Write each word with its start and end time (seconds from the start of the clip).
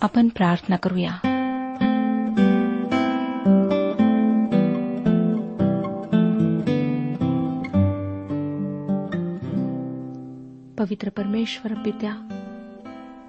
आपण 0.00 0.28
प्रार्थना 0.28 0.76
करूया. 0.76 1.12
पवित्र 10.78 11.08
परमेश्वर 11.08 11.74
पित्या 11.74 12.12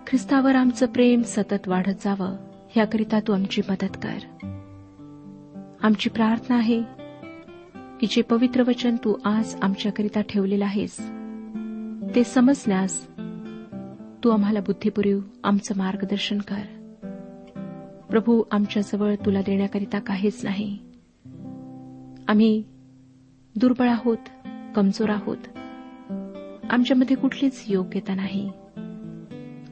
ख्रिस्तावर 0.08 0.56
आमचं 0.56 0.86
प्रेम 0.86 1.22
सतत 1.22 1.68
वाढत 1.68 2.04
जावं 2.04 2.36
याकरिता 2.78 3.20
तू 3.20 3.34
आमची 3.34 3.62
मदत 3.70 3.98
कर. 4.04 4.18
आमची 5.82 6.10
प्रार्थना 6.10 6.58
आहे 6.58 6.82
की 8.00 8.08
जे 8.08 8.22
पवित्र 8.22 8.64
वचन 8.68 8.96
तू 8.96 9.16
आज 9.26 9.56
आमच्याकरिता 9.62 10.22
ठेवलेलं 10.22 10.66
आहेस 10.66 10.98
ते 12.16 12.24
समजण्यास 12.24 13.08
तू 14.26 14.30
आम्हाला 14.30 14.60
बुद्धी 14.60 15.20
आमचं 15.44 15.74
मार्गदर्शन 15.78 16.38
कर. 16.38 16.92
प्रभू 18.10 18.44
आमच्याजवळ 18.52 19.16
तुला 19.16 19.42
देण्याकरिता 19.42 20.00
काहीच 20.00 20.46
नाही. 20.46 20.78
आम्ही 22.28 22.64
दुर्बळ 23.56 23.90
आहोत 23.90 24.18
कमजोर 24.76 25.10
आहोत. 25.10 25.38
आमच्यामध्ये 26.70 27.16
कुठलीच 27.16 27.64
योग्यता 27.68 28.16
नाही. 28.16 28.52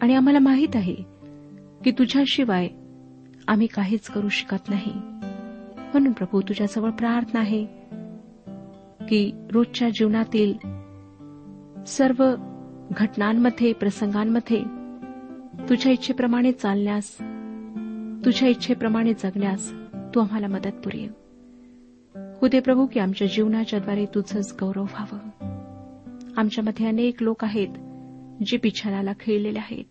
आणि 0.02 0.16
आम्हाला 0.16 0.40
माहीत 0.40 0.76
आहे 0.76 0.96
की 1.86 1.92
तुझ्याशिवाय 1.92 2.68
आम्ही 3.48 3.68
काहीच 3.68 4.08
करू 4.08 4.30
शकत 4.30 4.70
नाही. 4.70 4.94
म्हणून 5.78 6.12
प्रभू 6.12 6.42
तुझ्याजवळ 6.42 6.90
प्रार्थना 6.90 7.40
आहे 7.40 7.66
की 9.10 9.32
रोजच्या 9.52 9.90
जीवनातील 9.90 10.54
सर्व 11.84 12.36
घटनांमध्ये 12.92 13.74
प्रसंगांमध्ये 13.74 14.64
तुझ्या 15.70 15.92
इच्छेप्रमाणे 15.92 16.52
चालण्यास 16.52 17.18
तुझ्या 18.26 18.50
इच्छेप्रमाणे 18.50 19.14
जगण्यास 19.14 19.74
तू 20.16 20.20
आम्हाला 20.20 20.48
मदत 20.48 20.72
पुरेव 20.72 21.10
हो 22.42 22.48
प्रभू 22.48 22.86
की 22.86 23.00
आमच्या 23.00 23.28
जीवनाच्याद्वारे 23.28 24.06
तुझंच 24.06 24.58
गौरव 24.62 24.84
व्हावं. 24.84 25.18
आमच्यामध्ये 26.38 26.88
अनेक 26.88 27.24
लोक 27.24 27.44
आहेत 27.44 27.68
जे 28.46 28.58
बिछानाला 28.58 29.12
खेळलेले 29.20 29.60
आहेत. 29.60 29.86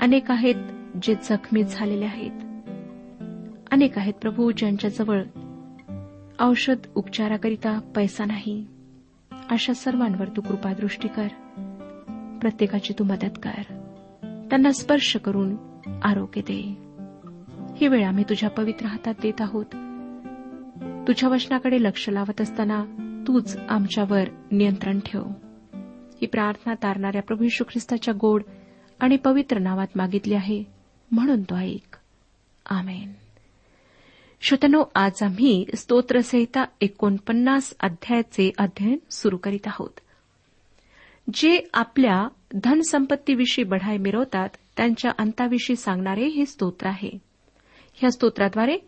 अनेक 0.00 0.30
आहेत 0.30 0.54
जे 1.02 1.14
जखमी 1.14 1.62
झालेले 1.62 2.04
आहेत. 2.04 2.30
अनेक 3.70 3.98
आहेत 3.98 4.14
प्रभू 4.14 4.50
ज्यांच्याजवळ 4.50 5.22
औषध 6.40 6.76
उपचाराकरिता 6.94 7.80
पैसा 7.96 8.24
नाही. 8.24 8.66
अशा 9.50 9.72
सर्वांवर 9.72 10.28
तू 10.36 10.40
कृपादृष्टी 10.40 11.08
कर. 11.08 11.28
प्रत्येकाची 12.40 12.92
तू 12.98 13.04
मदत 13.04 13.38
कर. 13.42 13.62
त्यांना 14.50 14.72
स्पर्श 14.72 15.16
करून 15.16 15.56
आरोग्य 16.02 16.40
दे. 16.40 16.88
ही 17.76 17.88
वेळ 17.88 18.06
आम्ही 18.06 18.24
तुझ्या 18.24 18.50
पवित्र 18.50 18.86
हातात 18.86 19.14
देत 19.22 19.40
आहोत. 19.40 19.64
तुझ्या 21.08 21.28
वचनाकडे 21.28 21.82
लक्ष 21.82 22.08
लावत 22.08 22.40
असताना 22.40 22.84
तूच 23.26 23.56
आमच्यावर 23.68 24.24
नियंत्रण 24.52 25.00
ठेव. 25.00 25.22
ही 26.20 26.26
प्रार्थना 26.26 26.74
तारणाऱ्या 26.74 27.22
प्रभू 27.22 27.44
यशू 27.44 27.64
ख्रिस्ताच्या 27.64 28.14
गोड 28.20 28.42
आणि 29.00 29.16
पवित्र 29.16 29.58
नावात 29.58 29.86
मागितली 29.96 30.34
आहे 30.34 30.64
म्हणून 31.10 31.42
तो 31.42 31.56
ऐक. 31.56 31.96
आमेन. 32.66 33.12
श्रोतनो 34.40 34.84
आज 34.94 35.22
आम्ही 35.22 35.64
स्तोत्रसहिता 35.74 36.64
एकोणपन्नास 36.80 37.74
अध्यायाचे 37.80 38.52
अध्ययन 38.58 38.98
सुरू 39.10 39.36
करीत 39.36 39.66
आहोत. 39.66 40.00
जे 41.34 41.68
आपल्या 41.74 42.28
धनसंपत्तीविषयी 42.54 43.64
बढाई 43.64 43.96
मिरवतात 43.96 44.48
त्यांच्या 44.76 45.10
अंताविषयी 45.18 45.76
सांगणारे 45.76 46.24
हे 46.24 46.46
स्तोत्र 46.46 46.86
आहे. 46.86 47.18
ह्या 47.94 48.10
स्तोत्राद्वारे 48.10 48.78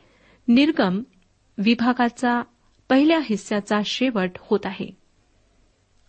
निर्गम 0.48 1.02
विभागाचा 1.58 2.42
पहिल्या 2.88 3.20
हिस्स्याचा 3.24 3.80
शेवट 3.84 4.30
होत 4.40 4.60
आहे. 4.64 4.90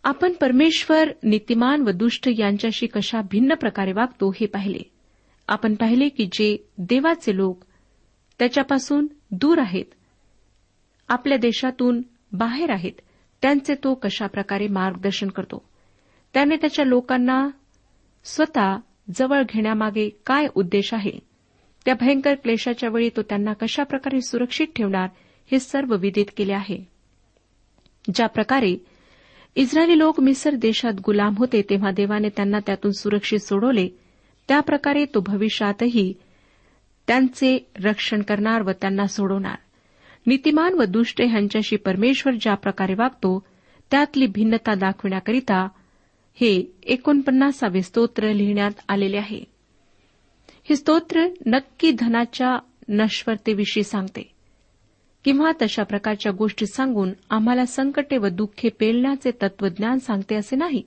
आपण 0.04 0.34
परमेश्वर 0.34 1.10
नीतिमान 1.24 1.82
व 1.82 1.92
दुष्ट 1.92 2.30
यांच्याशी 2.38 2.88
कशा 2.88 3.22
भिन्न 3.22 3.54
प्रकारे 3.54 3.92
वागतो 3.92 4.32
हे 4.32 4.46
पाहिले. 4.46 4.92
आपण 5.48 5.76
पाहिले 5.76 6.10
की 6.10 6.26
जे 6.32 6.70
देवाचे 6.78 7.36
लोक 7.36 7.64
त्याच्यापासून 8.40 9.08
दूर 9.32 9.60
आहेत 9.60 9.86
आपल्या 11.10 11.38
देशातून 11.38 12.02
बाहेर 12.32 12.72
आहेत 12.72 13.02
त्यांचे 13.42 13.76
तो 13.76 13.94
कशाप्रकारे 13.94 14.68
मार्गदर्शन 14.68 15.28
करतो. 15.28 15.71
त्याने 16.34 16.56
त्याच्या 16.56 16.86
लोकांना 16.86 17.50
स्वतः 18.24 18.78
जवळ 19.16 19.42
घेण्यामागे 19.50 20.10
काय 20.26 20.48
उद्देश 20.56 20.94
आहे? 20.94 21.20
त्या 21.86 21.94
भयंकर 22.00 22.34
क्लेशाच्या 22.34 22.90
वेळी 22.90 23.10
तो 23.10 23.22
त्यांना 23.22 23.54
कशाप्रकारे 23.54 24.22
सुरक्षित 24.22 24.68
ठेवणार 24.76 25.08
हे 25.52 25.60
सर्व 25.60 25.96
विदित 25.96 26.26
केले 26.38 26.54
आहे. 26.54 26.88
ज्या 28.16 28.28
प्रकारे 28.28 28.86
इस्रायली 29.56 29.98
लोक 29.98 30.20
मिसर 30.20 30.56
देशात 30.56 30.94
गुलाम 31.06 31.36
होते 31.38 31.62
तेव्हा 31.62 31.92
देवाने 31.92 32.30
त्यांना 32.30 32.60
त्यातून 32.66 32.92
सुरक्षित 32.92 33.40
सोडवले 33.40 33.90
त्याप्रकारे 34.48 35.06
तो 35.06 35.20
भविष्यातही 35.20 36.14
त्यांचे 37.08 37.72
रक्षण 37.84 38.22
करणार 38.22 38.62
व 38.62 38.72
त्यांना 38.72 39.08
सोडवणार. 39.08 39.56
नीतिमान 40.28 40.74
व 40.74 40.84
दुष्ट 40.84 41.22
ह्यांच्याशी 41.22 41.76
परमेश्वर 41.76 42.34
ज्या 42.42 42.54
प्रकारे 42.54 42.94
वागतो 42.94 43.44
त्यातली 43.92 44.26
भिन्नता 44.28 44.74
दाखविण्याकरिता 44.74 45.68
हे 46.34 46.74
एकोणपन्नासावे 46.84 47.82
स्तोत्र 47.82 48.32
लिहिण्यात 48.34 48.72
आलेले 48.90 49.18
आहे. 49.18 49.44
हे 50.64 50.76
स्तोत्र 50.76 51.28
नक्की 51.46 51.92
धनाच्या 51.92 52.60
नश्वरतेविषयी 52.90 53.84
सांगते. 53.84 54.32
किंवा 55.26 55.52
तशा 55.62 55.84
प्रकारच्या 55.84 56.32
गोष्टी 56.32 56.66
सांगून 56.66 57.10
आम्हाला 57.30 57.66
संकटे 57.66 58.18
व 58.18 58.28
दुःखे 58.28 58.70
पेलण्याचे 58.70 59.32
तत्वज्ञान 59.32 59.98
सांगते 59.98 60.36
असे 60.36 60.56
नाही. 60.56 60.84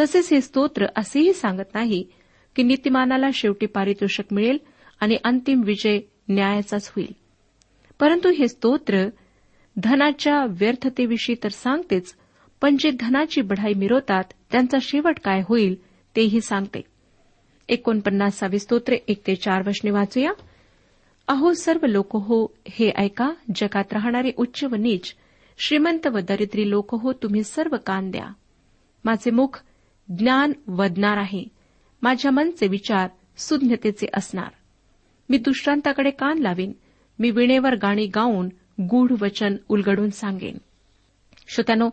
तसेच 0.00 0.32
हे 0.32 0.40
स्तोत्र 0.40 0.86
असेही 0.96 1.32
सांगत 1.32 1.74
नाही 1.74 2.06
की 2.56 2.62
नीतिमानाला 2.62 3.26
शेवटी 3.34 3.66
पारितोषिक 3.66 4.26
मिळेल 4.30 4.58
आणि 5.00 5.16
अंतिम 5.24 5.62
विजय 5.64 5.98
न्यायाचाच 6.28 6.92
होईल. 6.96 7.12
परंतु 8.00 8.28
हे 8.28 8.48
स्तोत्र 8.48 9.08
धनाच्या 9.76 10.44
व्यर्थतेविषयी 10.48 11.36
तर 11.44 11.48
सांगतेच 11.48 12.14
पण 12.60 12.76
जे 12.76 12.90
धनाची 13.00 13.40
बढाई 13.40 13.74
मिरवतात 13.74 14.24
त्यांचा 14.52 14.78
शेवट 14.82 15.18
काय 15.24 15.42
होईल 15.48 15.74
तेही 16.16 16.40
सांगते. 16.40 16.82
एकोणपन्नासावी 17.68 18.58
स्तोत्र 18.58 18.94
एक 19.08 19.26
ते 19.26 19.34
चार 19.34 19.68
वशने 19.68 19.90
वाचूया. 19.90 20.32
अहो 21.28 21.52
सर्व 21.52 21.86
लोक 21.86 22.16
हो 22.16 22.54
हे 22.68 22.90
ऐका 22.96 23.32
जगात 23.54 23.92
राहणारे 23.92 24.30
उच्च 24.36 24.64
व 24.64 24.74
नीच 24.74 25.14
श्रीमंत 25.58 26.06
व 26.06 26.18
दरिद्री 26.18 26.70
लोक 26.70 26.94
हो 26.94 27.12
तुम्ही 27.12 27.42
सर्व 27.42 27.76
कान 27.86 28.10
द्या. 28.10 28.26
माझे 29.04 29.30
मुख 29.30 29.62
ज्ञान 30.18 30.52
वदणार 30.68 31.16
आहे. 31.16 31.44
माझ्या 32.02 32.30
मनचे 32.30 32.68
विचार 32.68 33.08
सुज्ञतेचे 33.36 34.06
असणार. 34.14 34.48
मी 35.28 35.38
दुष्टांताकडे 35.38 36.10
कान 36.10 36.38
लावीन. 36.38 36.72
मी 37.18 37.30
विणेवर 37.30 37.74
गाणी 37.74 38.06
गाऊन 38.06 38.48
गूढ 38.82 39.12
वचन 39.20 39.56
उलगडून 39.68 40.10
सांगेन. 40.10 40.58
श्रोत्यानो 41.48 41.90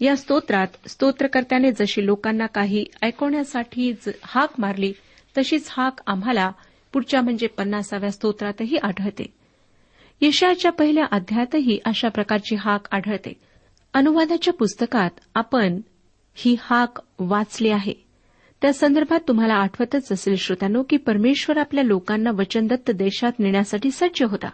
या 0.00 0.16
स्तोत्रात 0.16 0.66
स्तोत्रकर्त्याने 0.86 1.72
जशी 1.72 2.06
लोकांना 2.06 2.46
काही 2.46 2.84
ऐकवण्यासाठी 3.02 3.94
हाक 4.24 4.48
मारली 4.58 4.92
तशीच 5.38 5.66
हाक 5.70 6.00
आम्हाला 6.06 6.50
पुढच्या 6.92 7.22
म्हणजे 7.22 7.46
पन्नासाव्या 7.46 8.10
स्तोत्रातही 8.10 8.76
आढळते. 8.76 9.26
यशयाच्या 10.20 10.72
पहिल्या 10.72 11.04
अध्यायातही 11.10 11.78
अशा 11.84 12.08
प्रकारची 12.08 12.54
हाक 12.54 12.94
आढळते. 12.94 13.32
अनुवादाच्या 13.94 14.54
पुस्तकात 14.54 15.10
आपण 15.34 15.80
ही 16.34 16.56
हाक 16.60 16.98
वाचली 17.18 17.70
आहे. 17.70 17.94
त्या 18.62 18.72
संदर्भात 18.72 19.20
तुम्हाला 19.28 19.54
आठवतच 19.54 20.12
असेल 20.12 20.36
श्रोत्यानो 20.36 20.82
की 20.82 20.96
परमेश्वर 20.96 21.58
आपल्या 21.58 21.84
लोकांना 21.84 22.30
वचनदत्त 22.30 22.90
देशात 22.90 23.32
नेण्यासाठी 23.38 23.90
सज्ज 23.90 24.22
होता. 24.22 24.50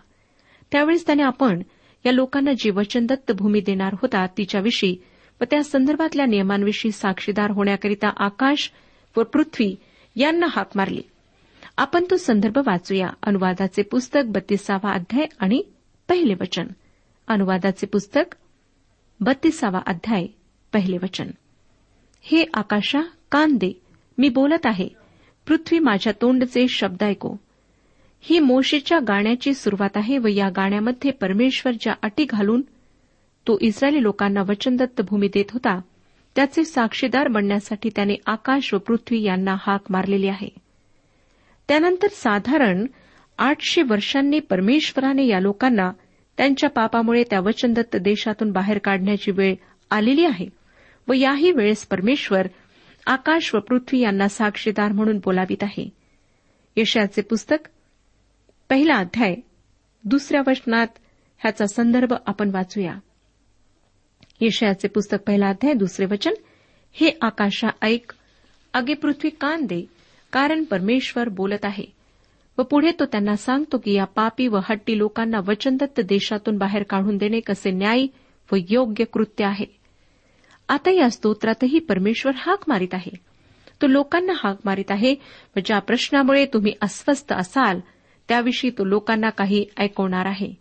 त्यावेळेस 0.72 1.06
त्याने 1.06 1.22
आपण 1.22 1.62
या 2.06 2.12
लोकांना 2.12 2.52
जी 2.52 2.70
वचनदत्त 2.70 3.32
भूमी 3.32 3.60
देणार 3.60 3.92
होता 3.92 4.26
तिच्याविषयी 4.26 4.96
व 5.40 5.44
त्या 5.50 5.64
संदर्भातल्या 5.64 6.26
नियमांविषयी 6.26 6.92
साक्षीदार 6.92 7.50
होण्याकरिता 7.50 8.10
आकाश 8.16 8.72
व 9.16 9.22
पृथ्वी 9.22 9.76
यांना 10.16 10.46
हाक 10.50 10.68
मारली. 10.74 11.02
आपण 11.76 12.04
तो 12.10 12.16
संदर्भ 12.16 12.58
वाचूया. 12.58 13.08
अनुवादाचे 13.22 13.82
पुस्तक 13.82 14.20
बत्तीसावा 14.26 14.92
अध्याय 14.92 15.26
आणि 15.38 15.62
पहिले 16.08 16.34
वचन. 16.34 16.66
अनुवादाचे 17.28 17.86
पुस्तक 17.86 18.34
बत्तीसावा 19.20 19.80
अध्याय 19.86 20.26
पहिले 20.72 20.96
वचन. 21.02 21.30
हे 22.20 22.44
आकाशा 22.54 23.00
कान 23.30 23.56
दे. 23.56 23.80
मी 24.18 24.28
बोलत 24.28 24.66
आहे. 24.66 24.88
पृथ्वी 25.46 25.78
माझ्या 25.78 26.12
तोंडचे 26.12 26.68
शब्द 26.68 27.02
ऐको. 27.02 27.36
ही 28.20 28.38
मोशेच्या 28.38 28.98
गाण्याची 28.98 29.54
सुरुवात 29.54 29.96
आहे 29.96 30.18
व 30.18 30.26
या 30.26 30.48
गाण्यामध्ये 30.48 31.10
परमेश्वर 31.10 31.72
ज्या 31.80 31.94
अटी 32.02 32.24
घालून 32.24 32.62
तो 33.48 33.58
इस्रायली 33.60 34.02
लोकांना 34.02 34.40
वचनदत्त 34.40 35.02
भूमी 35.02 35.28
देत 35.28 35.44
होता. 35.50 35.80
त्याचे 36.36 36.64
साक्षीदार 36.64 37.28
बनण्यासाठी 37.28 37.90
त्याने 37.96 38.14
आकाश 38.26 38.74
व 38.74 38.78
पृथ्वी 38.78 39.22
यांना 39.22 39.56
हाक 39.58 39.80
मारलेली 39.90 40.28
आहे. 40.28 40.48
त्यानंतर 41.68 42.08
साधारण 42.08 42.86
आठशे 43.38 43.82
वर्षांनी 43.82 44.38
परमेश्वराने 44.38 45.26
या 45.26 45.40
लोकांना 45.40 45.90
त्यांच्या 46.36 46.70
पापामुळे 46.70 47.22
त्या 47.30 47.40
वचनदत्त 47.40 47.96
देशातून 47.96 48.52
बाहेर 48.52 48.78
काढण्याची 48.78 49.30
वेळ 49.30 49.54
आलेली 49.90 50.24
आहे 50.24 50.48
व 51.08 51.12
याही 51.12 51.52
वेळेस 51.52 51.86
परमेश्वर 51.86 52.46
आकाश 53.06 53.54
व 53.54 53.58
पृथ्वी 53.58 54.00
यांना 54.00 54.28
साक्षीदार 54.28 54.92
म्हणून 54.92 55.18
बोलावित 55.18 55.62
आहे. 55.62 55.90
यशाचे 56.76 57.22
पुस्तक 57.22 57.68
पहिला 58.70 58.94
अध्याय 58.94 59.34
दुसऱ्या 60.04 60.40
वचनात 60.46 60.86
ह्याचा 61.38 61.66
संदर्भ 61.66 62.12
आपण 62.26 62.50
वाचूया. 62.54 62.94
येशयाचे 64.40 64.88
पुस्तक 64.88 65.16
पहिला 65.26 65.48
अध्याय 65.48 65.72
दुसरे 65.72 66.06
वचन. 66.06 66.30
हे 66.92 67.10
आकाशा 67.22 67.68
ऐक 67.82 68.12
अगे 68.74 68.94
पृथ्वी 68.94 69.30
कान 69.30 69.64
दे 69.64 69.86
कारण 70.32 70.64
परमेश्वर 70.64 71.28
बोलत 71.28 71.64
आहे. 71.64 71.84
व 72.58 72.62
पुढे 72.62 72.90
तो 73.00 73.04
त्यांना 73.04 73.36
सांगतो 73.36 73.78
की 73.78 73.92
या 73.92 74.04
पापी 74.04 74.46
व 74.46 74.58
हट्टी 74.64 74.98
लोकांना 74.98 75.40
वचनदत्त 75.46 76.00
देशातून 76.00 76.58
बाहेर 76.58 76.82
काढून 76.82 77.16
देणे 77.16 77.40
कसे 77.40 77.70
न्यायी 77.70 78.08
व 78.52 78.56
योग्य 78.68 79.04
कृत्य 79.04 79.44
आहे. 79.44 79.66
आता 80.68 80.90
या 80.90 81.10
स्तोत्रातही 81.10 81.78
परमेश्वर 81.78 82.32
हाक 82.36 82.58
मारित 82.68 82.88
आहे. 82.92 83.12
तो 83.82 83.86
लोकांना 83.86 84.32
हाक 84.36 84.56
मारित 84.64 84.90
आहे 84.90 85.14
व 85.56 85.60
ज्या 85.64 85.78
प्रश्नामुळे 85.78 86.46
तुम्ही 86.46 86.72
अस्वस्थ 86.82 87.32
असाल 87.32 87.80
त्याविषयी 88.28 88.70
तो 88.70 88.84
लोकांना 88.84 89.30
काही 89.30 89.66
ऐकवणार 89.78 90.26
आहे. 90.26 90.54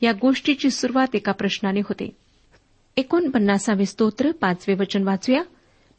या 0.00 0.12
गोष्टीची 0.12 0.70
सुरुवात 0.70 1.14
एका 1.14 1.32
प्रश्नाने 1.32 1.80
होते. 1.80 2.21
एकोणपन्नासावे 2.96 3.86
स्तोत्र 3.86 4.30
पाचवे 4.30 4.74
वचन 4.74 5.02
वाचूया. 5.02 5.42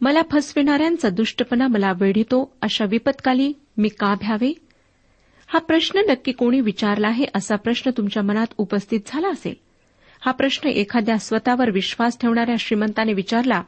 मला 0.02 0.22
फसविणाऱ्यांचा 0.32 1.10
दुष्टपणा 1.10 1.68
मला 1.68 1.92
वेढितो 2.00 2.56
अशा 2.62 2.86
विपत्काली 2.86 3.54
मी 3.78 3.90
का 3.90 4.16
भ्यावे? 4.16 4.54
हा 5.48 5.60
प्रश्न 5.60 6.00
नक्की 6.10 6.32
कोणी 6.32 6.62
विचारला 6.62 7.08
आहे 7.08 7.26
असा 7.36 7.56
प्रश्न 7.56 7.92
तुमच्या 7.98 8.24
मनात 8.24 8.48
उपस्थित 8.58 9.00
झाला 9.08 9.28
असेल? 9.28 9.54
हा 10.26 10.32
प्रश्न 10.32 10.68
एखाद्या 10.68 11.18
स्वतःवर 11.18 11.70
विश्वास 11.70 12.18
ठेवणाऱ्या 12.20 12.56
श्रीमंताने 12.60 13.14
विचारला 13.14 13.64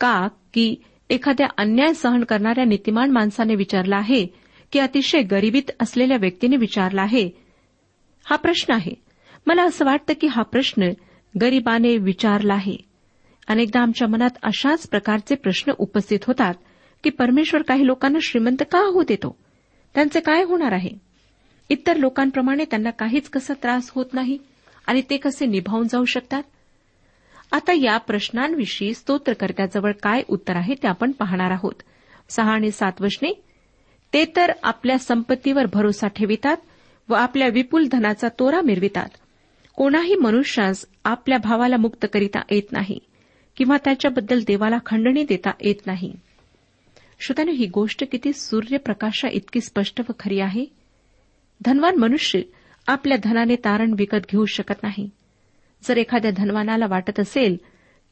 का 0.00 0.28
की 0.54 0.76
एखाद्या 1.10 1.46
अन्याय 1.58 1.92
सहन 1.92 2.24
करणाऱ्या 2.24 2.64
नीतिमान 2.64 3.10
माणसाने 3.10 3.54
विचारला 3.54 3.96
आहे 3.96 4.26
की 4.72 4.78
अतिशय 4.78 5.22
गरिबीत 5.22 5.70
असलेल्या 5.80 6.16
व्यक्तीने 6.16 6.56
विचारला 6.56 7.02
आहे? 7.02 7.30
हा 8.24 8.36
प्रश्न 8.36 8.74
आहे. 8.74 8.94
मला 9.46 9.62
असं 9.62 9.84
वाटतं 9.84 10.14
की 10.20 10.26
हा 10.26 10.42
प्रश्न 10.42 10.82
गरिबाने 11.40 11.96
विचारला 11.96 12.54
आहे. 12.54 12.76
अनेकदा 13.48 13.80
आमच्या 13.80 14.08
मनात 14.08 14.30
अशाच 14.42 14.88
प्रकारचे 14.88 15.34
प्रश्न 15.34 15.72
उपस्थित 15.78 16.18
होतात 16.26 16.54
की 17.04 17.10
परमेश्वर 17.10 17.62
काही 17.62 17.86
लोकांना 17.86 18.18
श्रीमंत 18.22 18.62
का 18.72 18.78
होऊ 18.78 19.02
देतो? 19.02 19.38
त्यांचे 19.94 20.20
काय 20.20 20.42
होणार 20.42 20.72
आहे? 20.72 20.90
इतर 21.70 21.96
लोकांप्रमाणे 21.96 22.64
त्यांना 22.64 22.90
काहीच 22.90 23.28
कसा 23.28 23.54
त्रास 23.54 23.90
होत 23.94 24.06
नाही 24.12 24.38
आणि 24.86 25.02
ते 25.10 25.16
कसे 25.16 25.46
निभावून 25.46 25.88
जाऊ 25.88 26.04
शकतात? 26.04 26.42
आता 27.52 27.72
या 27.72 27.96
प्रश्नांविषयी 27.98 28.94
स्तोत्रकर्त्याजवळ 28.94 29.92
काय 29.92 30.22
उत्तर 30.28 30.56
आहे 30.56 30.74
ते 30.74 30.88
आपण 30.88 31.12
पाहणार 31.12 31.50
आहोत. 31.50 31.74
सहा 32.28 32.52
आणि 32.52 32.70
सात 32.70 32.92
वशने 33.00 33.42
ते 34.12 34.24
तर 34.36 34.52
आपल्या 34.62 34.98
संपत्तीवर 34.98 35.66
भरोसा 35.72 36.08
ठेवितात 36.08 36.56
व 37.08 37.14
आपल्या 37.14 37.48
विपुल 37.48 37.86
धनाचा 37.92 38.28
तोरा 38.28 38.60
मिरवितात. 38.60 39.08
कोणाही 39.78 40.14
मनुष्यास 40.14 40.86
आपल्या 41.04 41.38
भावाला 41.38 41.76
मुक्त 41.76 42.06
करिता 42.12 42.40
येत 42.50 42.72
नाही 42.72 42.98
किंवा 43.56 43.76
त्याच्याबद्दल 43.84 44.40
देवाला 44.46 44.78
खंडणी 44.86 45.24
देता 45.24 45.50
येत 45.60 45.86
नाही. 45.86 46.14
श्रोत्याने 47.20 47.52
ही 47.52 47.66
गोष्ट 47.66 48.04
किती 48.12 48.32
सूर्यप्रकाशा 48.32 49.28
इतकी 49.32 49.60
स्पष्ट 49.60 50.00
व 50.00 50.12
खरी 50.20 50.40
आहे. 50.40 50.64
धनवान 51.64 51.96
मनुष्य 51.96 52.40
आपल्या 52.86 53.18
धनाने 53.24 53.56
तारण 53.56 53.94
विकत 53.98 54.26
घेऊ 54.32 54.44
शकत 54.44 54.82
नाही. 54.82 55.10
जर 55.82 55.96
एखाद्या 55.96 56.30
धनवानाला 56.30 56.86
वाटत 56.88 57.20
असेल 57.20 57.56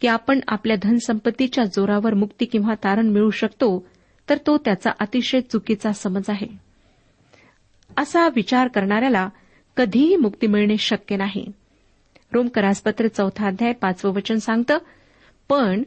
की 0.00 0.08
आपण 0.08 0.40
आपल्या 0.49 0.76
धनसंपत्तीच्या 0.82 1.64
जोरावर 1.64 2.14
मुक्ती 2.14 2.44
किंवा 2.44 2.75
तारण 2.75 3.08
मिळू 3.08 3.30
शकतो 3.30 3.87
तर 4.30 4.38
तो 4.46 4.58
त्याचा 4.58 4.90
अतिशय 5.00 5.40
चुकीचा 5.40 5.92
समज 5.92 6.23
आहे. 6.28 6.49
असा 7.96 8.28
विचार 8.28 8.68
करणाऱ्याला 8.68 9.28
कधीही 9.76 10.16
मुक्ती 10.16 10.47
मिळणे 10.47 10.76
शक्य 10.76 11.16
नाही. 11.16 11.47
रोमकरासपत्र 12.33 13.09
चौथा 13.09 13.47
अध्याय 13.47 13.73
पाचवं 13.73 14.12
वचन 14.12 14.37
सांगतं 14.37 14.78
पण 15.49 15.83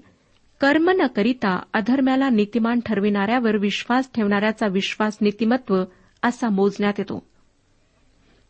कर्म 0.61 0.89
न 0.89 1.07
करिता 1.07 1.63
अधर्म्याला 1.73 2.29
नीतिमान 2.29 2.79
ठरविणाऱ्यावर 2.85 3.57
विश्वास 3.57 4.09
ठेवणाऱ्याचा 4.15 4.67
विश्वास 4.67 5.17
नीतिमत्व 5.21 5.83
असा 6.23 6.49
मोजण्यात 6.49 6.93
येतो. 6.97 7.23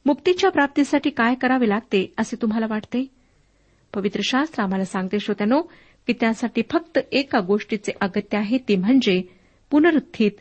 मुक्तीच्या 0.05 0.50
प्राप्तीसाठी 0.50 1.10
काय 1.10 1.36
करावे 1.36 1.69
लागते 1.69 2.13
असे 2.17 2.36
तुम्हाला 2.41 2.65
वाटते? 2.69 3.05
पवित्र 3.96 4.22
शास्त्र 4.24 4.63
आम्हाला 4.63 4.86
सांगते 4.86 5.19
श्रोत्यानो 5.19 5.62
की 6.08 6.13
त्यासाठी 6.13 6.62
फक्त 6.72 7.00
एका 7.12 7.39
गोष्टीचे 7.39 7.91
अगत्य 8.01 8.38
आहे 8.38 8.58
ती 8.58 8.75
म्हणजे 8.75 9.22
पुनरुत्थित 9.72 10.31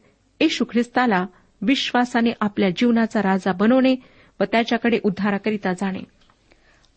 येशू 0.41 0.65
ख्रिस्ताला 0.65 1.27
विश्वासाने 1.63 2.31
आपल्या 2.41 2.71
जीवनाचा 2.71 3.23
राजा 3.23 3.53
बनवणे 3.53 3.97
व 4.41 4.45
त्याच्याकडे 4.45 4.99
उद्धाराकरिता 5.05 5.73
जाणे. 5.73 6.01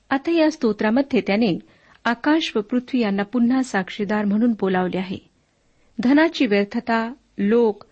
आता 0.10 0.32
या 0.32 0.52
स्तोत्रामध्ये 0.52 1.22
त्याने 1.22 1.60
आकाश 2.06 2.52
व 2.56 2.62
पृथ्वी 2.62 3.00
यांना 3.00 3.24
पुन्हा 3.24 3.64
साक्षीदार 3.64 4.26
म्हणून 4.26 4.52
बोलावले 4.60 4.98
आहे. 4.98 5.18
धनाची 6.00 6.46
व्यर्थता 6.46 7.14
लोक 7.38 7.84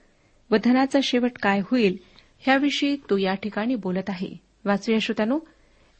व 0.51 0.55
धनाचा 0.63 0.99
शेवट 1.03 1.31
काय 1.41 1.59
होईल 1.59 1.97
ह्याविषयी 2.39 2.95
तो 2.95 3.17
या 3.17 3.33
ठिकाणी 3.33 3.75
बोलत 3.75 4.09
आहे. 4.09 4.29
वाचूया 4.65 4.99
श्रोत्यानो 4.99 5.39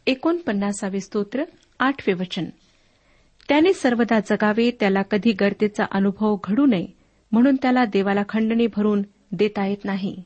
एकोणपन्नासावे 0.07 0.99
स्तोत्र 0.99 1.43
आठवे 1.79 2.13
वचन. 2.13 2.45
त्याने 3.49 3.73
सर्वदा 3.73 4.19
जगावे 4.19 4.71
त्याला 4.71 5.01
कधी 5.01 5.31
गर्तेचा 5.31 5.85
अनुभव 5.91 6.37
घडू 6.43 6.65
नये 6.65 6.87
म्हणून 7.31 7.55
त्याला 7.55 7.85
देवाला 7.85 8.23
खंडणी 8.29 8.67
भरून 8.67 9.01
देता 9.31 9.65
येत 9.65 9.85
नाही. 9.85 10.23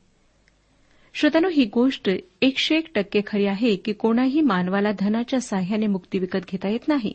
श्रोत्यानो 1.16 1.48
ही 1.48 1.64
गोष्ट 1.64 2.10
एकशे 2.42 2.76
एक 2.76 2.86
टक्के 2.94 3.20
खरी 3.26 3.46
आहे 3.46 3.76
की 3.76 3.92
कोणाही 3.92 4.40
मानवाला 4.40 4.90
धनाच्या 4.98 5.40
साह्याने 5.40 5.86
मुक्ती 5.86 6.18
विकत 6.18 6.38
घेता 6.48 6.68
येत 6.68 6.88
नाही. 6.88 7.12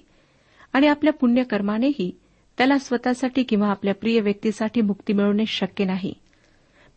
आणि 0.74 0.88
आपल्या 0.88 1.14
पुण्यकर्मानेही 1.14 2.12
त्याला 2.58 2.78
स्वतःसाठी 2.78 3.44
किंवा 3.44 3.68
आपल्या 3.68 3.94
प्रिय 3.94 4.20
व्यक्तीसाठी 4.20 4.82
मुक्ती 4.82 5.14
मिळवणे 5.14 5.46
शक्य 5.46 5.86
नाही. 5.86 6.14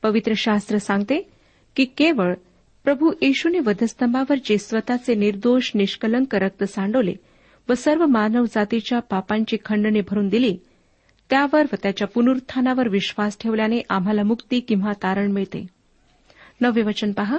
पवित्र 0.03 0.33
शास्त्र 0.37 0.79
सांगते 0.79 1.31
की 1.77 1.85
केवळ 1.85 2.35
प्रभू 2.85 3.13
येशूने 3.23 3.59
वधस्तंभावर 3.59 4.35
जे 4.45 4.59
स्वतःचे 4.59 5.15
निर्दोष 5.15 5.71
निष्कलंक 5.75 6.35
रक्त 6.35 6.65
सांडवले 6.65 7.15
व 7.69 7.75
सर्व 7.75 8.07
मानव 8.07 8.45
जातीच्या 8.45 8.99
पापांची 8.99 9.57
खंडणी 9.65 10.01
भरून 10.01 10.29
दिली 10.29 10.57
त्यावर 11.31 11.63
व 11.73 11.77
त्याच्या 11.83 12.09
पुनरुत्थानावर 12.09 12.89
विश्वास 12.89 13.39
ठेवल्याने 13.41 13.81
आम्हाला 13.91 14.23
मुक्ती 14.23 14.61
किंवा 14.61 14.93
तारण 14.93 15.33
मिळते. 15.33 15.82
नवे 16.63 16.83
वचन 16.83 17.13
पहा. 17.13 17.39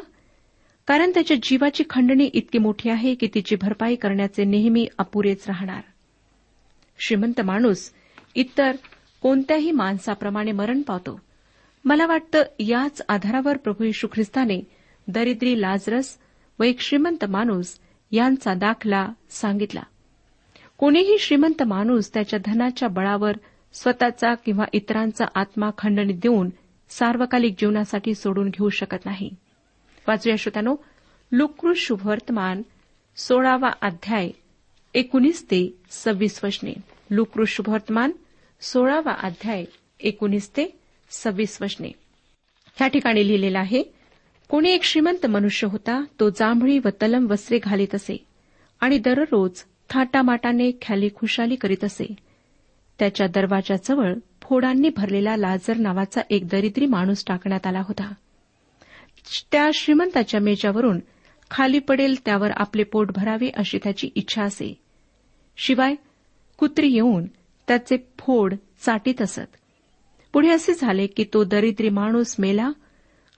कारण 0.87 1.11
त्याच्या 1.13 1.37
जीवाची 1.43 1.83
खंडणी 1.89 2.25
इतकी 2.33 2.57
मोठी 2.57 2.89
आहे 2.89 3.15
की 3.15 3.27
तिची 3.33 3.55
भरपाई 3.55 3.95
करण्याचे 3.95 4.43
नेहमी 4.43 4.87
अपुरेच 4.97 5.43
राहणार. 5.47 5.81
श्रीमंत 6.99 7.41
माणूस 7.41 7.93
इतर 8.35 8.75
कोणत्याही 9.21 9.71
माणसाप्रमाणे 9.71 10.51
मरण 10.51 10.81
पावतो. 10.81 11.19
मला 11.85 12.05
वाटतं 12.05 12.41
याच 12.59 13.01
आधारावर 13.09 13.57
प्रभू 13.57 13.83
यशू 13.83 14.07
ख्रिस्ताने 14.07 14.61
दरिद्री 15.07 15.61
लाजरस 15.61 16.17
व 16.59 16.63
एक 16.63 16.79
श्रीमंत 16.79 17.25
माणूस 17.25 17.79
यांचा 18.11 18.53
दाखला 18.53 19.09
सांगितला. 19.29 19.81
कोणीही 20.77 21.19
श्रीमंत 21.19 21.63
माणूस 21.63 22.13
त्याच्या 22.13 22.39
धनाच्या 22.45 22.87
बळावर 22.87 23.31
स्वतःचा 23.73 24.33
किंवा 24.33 24.65
इतरांचा 24.73 25.25
आत्मा 25.35 25.69
खंडणी 25.77 26.13
देऊन 26.13 26.49
सार्वकालिक 26.97 27.55
जीवनासाठी 27.59 28.13
सोडून 28.15 28.49
घेऊ 28.49 28.69
शकत 28.69 29.05
नाही. 29.05 29.29
वाचूया 30.07 30.35
श्रोत्यानो 30.39 30.75
लुकृ 31.31 31.73
शुभवर्तमान 31.75 32.61
सोळावा 33.15 33.69
अध्याय 33.81 34.29
एकोणीस 34.93 35.43
ते 35.45 35.77
सव्वीस 35.89 36.43
वचने. 36.43 36.73
लुकृ 37.09 37.43
शुभवर्तमान 37.47 38.11
सोळावा 38.61 39.11
अध्याय 39.11 39.65
एकोणीस 39.99 40.49
ते 40.49 40.79
सव्वीस 41.09 41.61
वचने. 41.61 41.91
ह्या 42.75 42.87
ठिकाणी 42.87 43.27
लिहिलेलं 43.27 43.59
आहे 43.59 43.83
कोणी 44.49 44.71
एक 44.71 44.83
श्रीमंत 44.83 45.25
मनुष्य 45.25 45.67
होता 45.67 46.03
तो 46.19 46.29
जांभळी 46.29 46.79
व 46.79 46.87
तलम 47.01 47.27
वस्त्रे 47.29 47.59
घालीत 47.63 47.95
असे 47.95 48.25
आणि 48.79 48.97
दररोज 48.97 49.63
थाटामाटाने 49.89 50.71
ख्याली 50.81 51.09
खुशाली 51.15 51.55
करीत 51.55 51.83
असे. 51.83 52.15
त्याच्या 52.99 53.27
दरवाजाजवळ 53.27 54.13
फोडांनी 54.43 54.89
भरलेला 54.89 55.35
लाजर 55.35 55.77
नावाचा 55.77 56.21
एक 56.29 56.47
दरिद्री 56.47 56.85
माणूस 56.85 57.23
टाकण्यात 57.27 57.67
आला 57.67 57.79
होता. 57.79 58.13
त्या 59.51 59.69
श्रीमंताच्या 59.73 60.39
मेजावरून 60.39 60.99
खाली 61.51 61.79
पडेल 61.79 62.15
त्यावर 62.25 62.51
आपले 62.55 62.83
पोट 62.83 63.11
भरावे 63.11 63.49
अशी 63.57 63.79
त्याची 63.83 64.09
इच्छा 64.15 64.43
असे. 64.43 64.81
शिवाय 65.57 65.95
कुत्री 66.57 66.91
येऊन 66.93 67.25
त्याचे 67.67 67.97
फोड 68.19 68.53
चाटीत 68.81 69.21
असत. 69.21 69.55
पुढे 70.33 70.49
असे 70.49 70.73
झाले 70.73 71.07
की 71.07 71.25
तो 71.33 71.43
दरिद्री 71.43 71.89
माणूस 71.89 72.35
मेला 72.39 72.69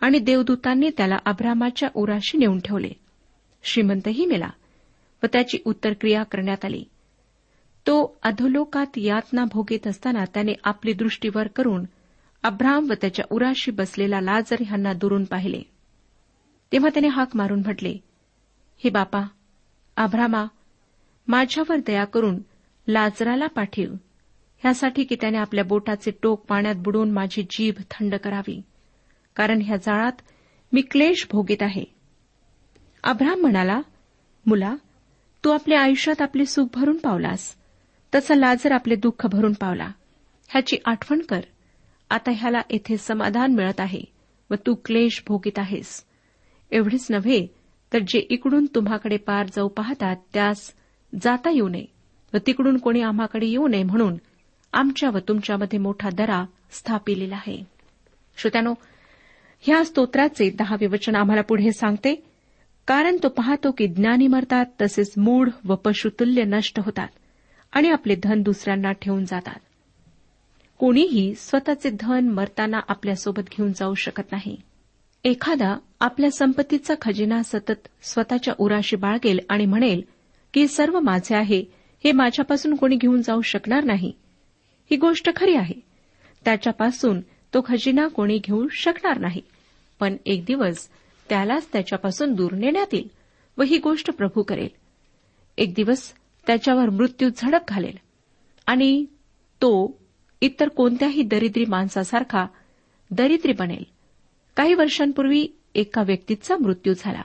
आणि 0.01 0.19
देवदूतांनी 0.19 0.89
त्याला 0.97 1.17
अब्रामाच्या 1.25 1.89
उराशी 1.93 2.37
नेऊन 2.37 2.59
ठेवले. 2.59 2.91
श्रीमंतही 3.63 4.25
मेला 4.25 4.49
व 5.23 5.25
त्याची 5.33 5.57
उत्तरक्रिया 5.65 6.23
करण्यात 6.23 6.65
आली. 6.65 6.83
तो 7.87 8.19
अधोलोकात 8.23 8.97
यातना 8.97 9.45
भोगीत 9.53 9.87
असताना 9.87 10.25
त्याने 10.25 10.53
आपली 10.63 10.93
दृष्टी 10.93 11.29
वर 11.35 11.47
करून 11.47 11.85
अब्राम 12.43 12.85
व 12.89 12.93
त्याच्या 12.93 13.25
उराशी 13.31 13.71
बसलेला 13.71 14.21
लाजर 14.21 14.55
ह्यांना 14.61 14.93
दुरून 14.93 15.23
पाहिले. 15.23 15.61
तेव्हा 16.71 16.89
त्याने 16.93 17.07
हाक 17.07 17.35
मारून 17.35 17.59
म्हटले 17.59 17.97
हे 18.83 18.89
बापा 18.89 19.21
अभ्रामा 19.97 20.45
माझ्यावर 21.27 21.75
दया 21.87 22.05
करून 22.05 22.41
लाजराला 22.87 23.47
पाठीव. 23.47 23.93
ह्यासाठी 24.57 25.03
की 25.03 25.15
त्याने 25.21 25.37
आपल्या 25.37 25.63
बोटाचे 25.63 26.11
टोक 26.23 26.45
पाण्यात 26.45 26.75
बुडून 26.75 27.11
माझी 27.11 27.43
जीभ 27.49 27.73
थंड 27.91 28.15
करावी. 28.15 28.61
कारण 29.35 29.61
ह्या 29.61 29.77
जाळात 29.77 30.21
मी 30.73 30.81
क्लेश 30.81 31.27
भोगीत 31.31 31.61
आहे. 31.61 31.83
अब्राम 33.03 33.41
म्हणाला 33.41 33.81
मुला 34.45 34.75
तू 35.43 35.49
आपल्या 35.49 35.81
आयुष्यात 35.81 36.21
आपले 36.21 36.45
सुख 36.45 36.67
भरून 36.73 36.97
पावलास. 36.97 37.55
तसा 38.15 38.35
लाजर 38.35 38.71
आपले 38.71 38.95
दुःख 38.95 39.25
भरून 39.25 39.53
पावला. 39.53 39.91
ह्याची 40.49 40.77
आठवण 40.85 41.19
कर. 41.19 41.39
आता 42.09 42.31
ह्याला 42.31 42.61
येथे 42.69 42.97
समाधान 42.97 43.53
मिळत 43.53 43.79
आहे 43.79 44.01
व 44.49 44.53
तू 44.65 44.75
क्लेश 44.85 45.23
भोगीत 45.27 45.59
आहेस. 45.59 46.03
एवढेच 46.71 47.07
नव्हे 47.09 47.47
तर 47.93 47.99
जे 48.07 48.27
इकडून 48.29 48.65
तुम्हाकडे 48.75 49.17
पार 49.17 49.45
जाऊ 49.45 49.67
पाहतात 49.67 50.15
त्यास 50.33 50.73
जाता 51.21 51.49
येऊ 51.49 51.69
नये 51.69 51.85
व 52.33 52.37
तिकडून 52.47 52.77
कोणी 52.77 53.01
आम्हाकडे 53.01 53.45
येऊ 53.45 53.67
नये 53.67 53.83
म्हणून 53.83 54.15
आमच्या 54.73 55.09
व 55.09 55.17
तुमच्यामध्ये 55.17 55.79
मोठा 55.79 56.09
दरा 56.09 56.45
स्थापिलेला 56.71 57.35
आहे. 57.35 57.63
श्रोत्यानो 58.37 58.73
ह्या 59.61 59.85
स्तोत्राचे 59.85 60.49
दहावे 60.49 60.87
वचन 60.87 61.15
आम्हाला 61.15 61.41
पुढे 61.41 61.71
सांगते. 61.71 62.15
कारण 62.87 63.17
तो 63.23 63.29
पाहतो 63.29 63.71
की 63.71 63.87
ज्ञानी 63.87 64.27
मरतात 64.27 64.65
तसेच 64.81 65.13
मूढ 65.17 65.49
व 65.65 65.75
पशुतुल्य 65.75 66.43
नष्ट 66.43 66.79
होतात. 66.79 67.07
आणि 67.75 67.89
आपले 67.89 68.15
धन 68.23 68.41
दुसऱ्यांना 68.41 68.91
ठेवून 68.91 69.25
जातात. 69.25 69.59
कोणीही 70.77 71.35
स्वतःचे 71.35 71.89
धन 71.99 72.27
मरताना 72.29 72.79
आपल्यासोबत 72.87 73.41
घेऊन 73.57 73.73
जाऊ 73.73 73.93
शकत 73.93 74.31
नाही. 74.31 74.57
एखादा 75.23 75.77
आपल्या 75.99 76.31
संपत्तीचा 76.31 76.93
खजिना 77.01 77.43
सतत 77.43 77.87
स्वतःच्या 78.01 78.53
उराशी 78.57 78.95
बाळगेल 78.95 79.39
आणि 79.49 79.65
म्हणेल 79.65 80.01
की 80.53 80.67
सर्व 80.67 80.99
माझे 80.99 81.35
आहे 81.35 81.63
हे 82.03 82.11
माझ्यापासून 82.11 82.75
कोणी 82.75 82.95
घेऊन 82.95 83.21
जाऊ 83.21 83.41
शकणार 83.41 83.83
नाही. 83.83 84.11
ही 84.91 84.97
गोष्ट 84.97 85.35
खरी 85.35 85.55
आहे. 85.55 85.79
त्याच्यापासून 86.45 87.21
तो 87.53 87.61
खजिना 87.65 88.07
कोणी 88.07 88.37
घेऊ 88.37 88.67
शकणार 88.71 89.17
नाही. 89.17 89.41
पण 89.99 90.15
एक 90.25 90.45
दिवस 90.45 90.87
त्यालाच 91.29 91.67
त्याच्यापासून 91.73 92.33
दूर 92.33 92.51
नेण्यात 92.51 92.93
येईल 92.93 93.07
व 93.57 93.63
ही 93.63 93.77
गोष्ट 93.77 94.11
प्रभू 94.11 94.43
करेल. 94.43 94.69
एक 95.57 95.73
दिवस 95.73 96.13
त्याच्यावर 96.47 96.89
मृत्यू 96.89 97.29
झडप 97.37 97.61
घालेल. 97.67 97.97
आणि 98.65 99.05
तो 99.61 99.99
इतर 100.41 100.67
कोणत्याही 100.67 101.23
दरिद्री 101.23 101.65
माणसासारखा 101.65 102.45
दरिद्री 103.11 103.53
बनेल. 103.53 103.83
काही 104.55 104.73
वर्षांपूर्वी 104.73 105.47
एका 105.75 106.03
व्यक्तीचा 106.03 106.57
मृत्यू 106.57 106.93
झाला. 106.97 107.21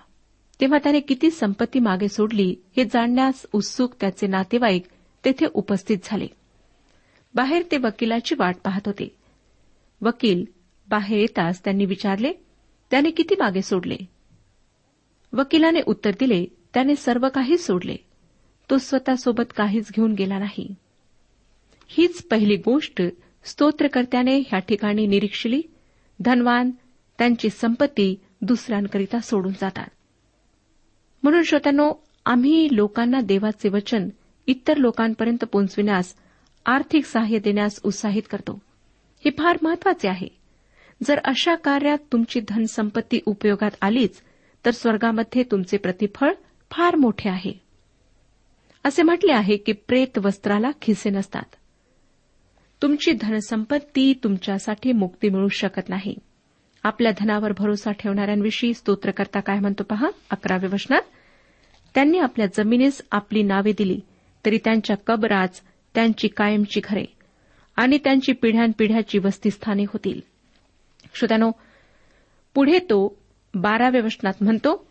तेव्हा 0.60 0.78
त्याने 0.78 1.00
किती 1.00 1.30
संपत्ती 1.30 1.78
मागे 1.78 2.08
सोडली 2.08 2.56
हे 2.76 2.84
जाणण्यास 2.84 3.46
उत्सुक 3.52 3.94
त्याचे 4.00 4.26
नातेवाईक 4.26 4.82
तेथे 5.24 5.46
उपस्थित 5.54 5.98
झाले. 6.04 6.26
बाहेर 7.34 7.62
ते 7.72 7.76
वकिलाची 7.76 8.34
वाट 8.38 8.56
पाहत 8.64 8.82
होते. 8.86 9.16
वकील 10.00 10.44
बाहेर 10.88 11.18
येताच 11.18 11.64
त्यांनी 11.64 11.84
विचारले 11.84 12.32
त्याने 12.90 13.10
किती 13.10 13.34
मागे 13.38 13.62
सोडले? 13.62 13.96
वकिलाने 15.32 15.80
उत्तर 15.86 16.10
दिले 16.10 16.46
त्याने 16.74 16.96
सर्व 16.96 17.28
काही 17.28 17.58
सोडले. 17.58 17.96
तो 18.70 18.78
स्वतःसोबत 18.78 19.52
काहीच 19.56 19.92
घेऊन 19.92 20.12
गेला 20.12 20.38
नाही. 20.38 20.74
हीच 21.88 22.22
पहिली 22.22 22.56
गोष्ट 22.56 23.02
स्तोत्रकर्त्याने 23.44 24.38
ह्या 24.38 24.58
ठिकाणी 24.58 25.06
निरीक्षली. 25.06 25.62
धनवान 26.20 26.70
त्यांची 27.18 27.50
संपत्ती 27.50 28.16
दुसऱ्यांकरिता 28.42 29.18
सोडून 29.18 29.52
जातात. 29.52 29.86
म्हणून 31.22 31.42
श्रोत्यानो 31.42 31.92
आम्ही 32.26 32.68
लोकांना 32.72 33.20
देवाचे 33.20 33.68
वचन 33.68 34.08
इतर 34.46 34.76
लोकांपर्यंत 34.76 35.44
पोहोचविण्यास 35.44 36.14
आर्थिक 36.66 37.04
सहाय्य 37.04 37.38
देण्यास 37.38 37.80
उत्साहित 37.84 38.22
करतो. 38.30 38.62
हे 39.24 39.30
फार 39.30 39.58
महत्त्वाचे 39.62 40.08
आहे. 40.08 40.28
जर 41.02 41.18
अशा 41.24 41.54
कार्यात 41.54 41.98
तुमची 42.12 42.40
धनसंपत्ती 42.48 43.20
उपयोगात 43.26 43.70
आलीच 43.82 44.22
तर 44.64 44.70
स्वर्गामध्ये 44.70 45.42
तुमचे 45.42 45.76
प्रतिफळ 45.76 46.32
फार 46.70 46.96
मोठे 46.96 47.30
आहे. 47.30 47.69
असे 48.84 49.02
म्हटले 49.02 49.32
आहे 49.32 49.56
की 49.56 49.72
प्रेत 49.72 50.18
वस्त्राला 50.24 50.70
खिसे 50.82 51.10
नसतात. 51.10 51.54
तुमची 52.82 53.12
धनसंपत्ती 53.20 54.14
तुमच्यासाठी 54.24 54.92
मुक्ती 54.92 55.28
मिळू 55.28 55.48
शकत 55.48 55.88
नाही. 55.88 56.14
आपल्या 56.82 57.12
धनावर 57.18 57.52
भरोसा 57.58 57.92
ठेवणाऱ्यांविषयी 57.92 58.74
स्तोत्रकर्ता 58.74 59.40
काय 59.40 59.58
म्हणतो 59.60 59.82
पहा? 59.82 60.08
अकराव्या 60.30 60.70
वचनात 60.72 61.02
त्यांनी 61.94 62.18
आपल्या 62.18 62.46
जमिनीस 62.46 63.02
आपली 63.10 63.42
नावे 63.42 63.72
दिली 63.78 64.00
तरी 64.46 64.58
त्यांच्या 64.64 64.96
कबराज 65.06 65.60
त्यांची 65.94 66.28
कायमची 66.28 66.80
घरे 66.84 67.04
आणि 67.76 67.98
त्यांची 67.98 68.32
पिढ्यानपिढ्याची 68.32 69.18
वस्तीस्थाने 69.18 69.82
होतील. 69.82 70.20
श्रोत्यानो 71.14 71.50
पुढे 72.54 72.78
तो 72.78 73.18
बाराव्या 73.54 74.02
वचनात 74.04 74.34
म्हणतो 74.40 74.89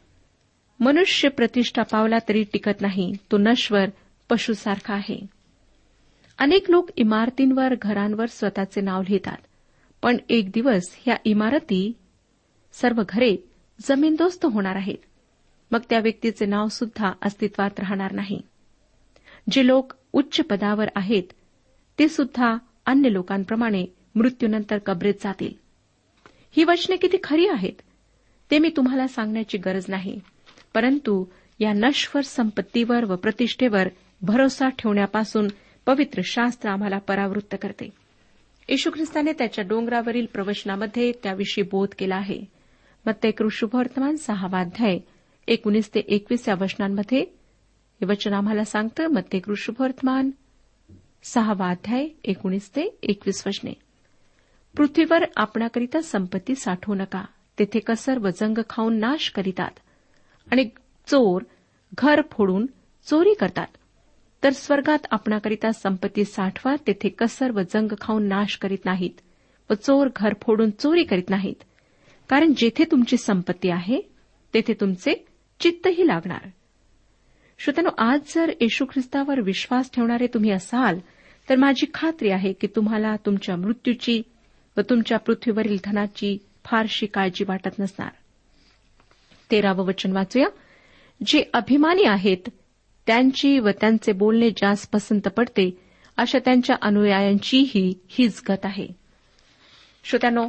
मनुष्य 0.80 1.30
प्रतिष्ठा 1.30 1.84
पावला 1.84 2.18
तरी 2.30 2.44
टिकत 2.44 2.82
नाही. 2.82 3.13
तो 3.32 3.38
नश्वर 3.38 3.86
पशुसारखा 4.30 4.94
आहे. 4.94 5.26
अनेक 6.38 6.70
लोक 6.70 6.89
इमारतींवर 6.96 7.74
घरांवर 7.82 8.26
स्वतःचे 8.26 8.82
नाव 8.82 9.02
लिहितात. 9.02 9.38
पण 10.02 10.18
एक 10.30 10.52
दिवस 10.52 10.98
ह्या 11.04 11.15
इमारती 11.26 11.92
सर्व 12.74 13.04
घरे 13.10 13.38
जमीनदोस्त 13.82 14.46
होणार 14.46 14.76
आहेत. 14.76 14.98
मग 15.72 15.80
त्या 15.89 16.00
व्यक्तीचे 16.00 16.46
नाव 16.46 16.68
सुद्धा 16.68 17.12
अस्तित्वात 17.22 17.80
राहणार 17.80 18.12
नाही. 18.12 18.42
जे 19.52 19.68
लोक 19.68 19.94
उच्च 20.13 20.42
पदावर 20.42 20.88
आहेत 20.96 21.24
ते 22.00 22.08
सुद्धा 22.08 22.58
अन्य 22.86 23.13
लोकांप्रमाणे 23.13 23.86
मृत्यूनंतर 24.15 24.78
कबरेत 24.78 25.13
जातील. 25.24 25.54
ही 26.52 26.63
वचने 26.63 26.96
किती 26.98 27.18
खरी 27.24 27.48
आहेत? 27.48 27.82
ते 28.52 28.60
मी 28.60 28.70
तुम्हाला 28.78 29.08
सांगण्याची 29.08 29.58
गरज 29.58 29.86
नाही. 29.88 30.20
परंतु 30.73 31.25
या 31.60 31.73
नश्वर 31.73 32.21
संपत्तीवर 32.21 33.05
व 33.05 33.15
प्रतिष्ठेवर 33.15 33.88
भरोसा 34.21 34.69
ठेवण्यापासून 34.69 35.47
पवित्र 35.86 36.21
शास्त्र 36.25 36.69
आम्हाला 36.69 36.97
परावृत्त 36.97 37.55
करते. 37.62 37.89
येशू 38.69 38.89
ख्रिस्ताने 38.89 39.34
त्याच्या 39.34 39.63
डोंगरावरील 39.63 40.25
प्रवचनामध्ये 40.34 41.12
त्याविषयी 41.12 41.63
बोध 41.63 41.88
केला 41.99 42.15
आहे. 42.15 42.41
मग 43.05 43.13
ते 43.23 43.32
कृषुभवर्तमान 43.32 44.15
सहावाध्याय 44.15 44.99
एकोणीस 45.47 45.89
ते 45.95 45.99
एकवीस 45.99 46.49
या 46.49 46.55
वचनांमध्ये 46.62 47.19
हे 47.19 48.05
वचन 48.05 48.34
आम्हाला 48.34 48.63
सांगतं 48.63 49.08
मग 49.08 49.21
ते 49.34 49.39
कृषुभवर्तमान 49.39 50.32
सहावाध्याय 51.23 52.08
एकोणीस 52.23 52.69
ते 52.69 52.99
एकवीस 53.03 53.47
वचने. 53.47 53.73
पृथ्वीवर 54.77 55.23
आपणाकरिता 55.36 56.01
संपत्ती 56.01 56.55
साठवू 56.55 56.95
नका 56.95 57.25
तेथे 57.60 57.79
कसर 57.79 58.19
व 58.19 58.29
जंग 58.29 58.58
खाऊन 58.69 58.99
नाश 58.99 59.29
करीतात. 59.29 59.71
आणि 60.51 60.65
चोर 61.07 61.41
घर 61.97 62.21
फोडून 62.31 62.65
चोरी 63.05 63.33
करतात. 63.33 63.67
तर 64.43 64.49
स्वर्गात 64.49 64.99
आपणाकरिता 65.12 65.71
संपत्ती 65.71 66.25
साठवा 66.25 66.75
तेथे 66.88 67.09
कसर 67.09 67.51
व 67.51 67.59
जंग 67.62 67.93
खाऊन 68.01 68.27
नाश 68.27 68.57
करीत 68.57 68.85
नाहीत 68.85 69.21
व 69.69 69.73
चोर 69.73 70.07
घर 70.15 70.33
फोडून 70.41 70.69
चोरी 70.69 71.03
करीत 71.03 71.29
नाहीत. 71.29 71.63
कारण 72.29 72.53
जेथे 72.57 72.83
तुमची 72.91 73.17
संपत्ती 73.17 73.69
आहे 73.69 74.01
तेथे 74.53 74.73
तुमचे 74.73 75.25
चित्तही 75.59 76.07
लागणार. 76.07 76.49
श्रोत्यानो 77.59 77.89
आज 77.97 78.19
जर 78.35 78.51
येशू 78.62 78.85
ख्रिस्तावर 78.85 79.41
विश्वास 79.41 79.89
ठेवणारे 79.93 80.27
तुम्ही 80.27 80.51
असाल 80.51 80.99
तर 81.49 81.55
माझी 81.55 81.85
खात्री 81.93 82.29
आहे 82.29 82.53
की 82.53 82.67
तुम्हाला 82.67 83.15
तुमच्या 83.15 83.55
मृत्यूची 83.55 84.21
व 84.77 84.81
तुमच्या 84.89 85.17
पृथ्वीवरील 85.17 85.77
धनाची 85.83 86.38
फारशी 86.65 87.05
काळजी 87.05 87.45
वाटत 87.47 87.79
नसणार. 87.79 88.12
तेरावं 89.51 89.85
वचन 89.85 90.12
वाचूया. 90.12 90.47
जे 91.25 91.43
अभिमानी 91.53 92.03
आहेत 92.03 92.49
त्यांची 93.07 93.59
व 93.59 93.69
त्यांचे 93.69 94.12
बोलणे 94.12 94.49
जास्त 94.49 94.93
पसंत 94.93 95.27
पडते 95.27 95.77
अशा 96.17 96.39
त्यांच्या 96.39 96.75
अनुयायांचीही 96.81 97.93
हीच 98.09 98.41
गत 98.49 98.65
आहे. 98.65 98.88
श्रोत्यानो 100.03 100.47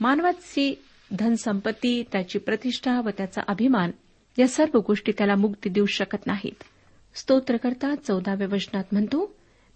मानवाची 0.00 0.82
धनसंपत्ती 1.18 2.02
त्याची 2.12 2.38
प्रतिष्ठा 2.38 3.00
व 3.00 3.10
त्याचा 3.16 3.40
अभिमान 3.48 3.90
या 4.38 4.48
सर्व 4.48 4.78
गोष्टी 4.78 5.12
त्याला 5.18 5.34
मुक्ती 5.34 5.70
देऊ 5.70 5.86
शकत 5.86 6.26
नाहीत. 6.26 6.62
स्तोत्रकर्ता 7.14 7.94
चौदाव्या 7.94 8.48
वचनात 8.52 8.84
म्हणतो 8.92 9.34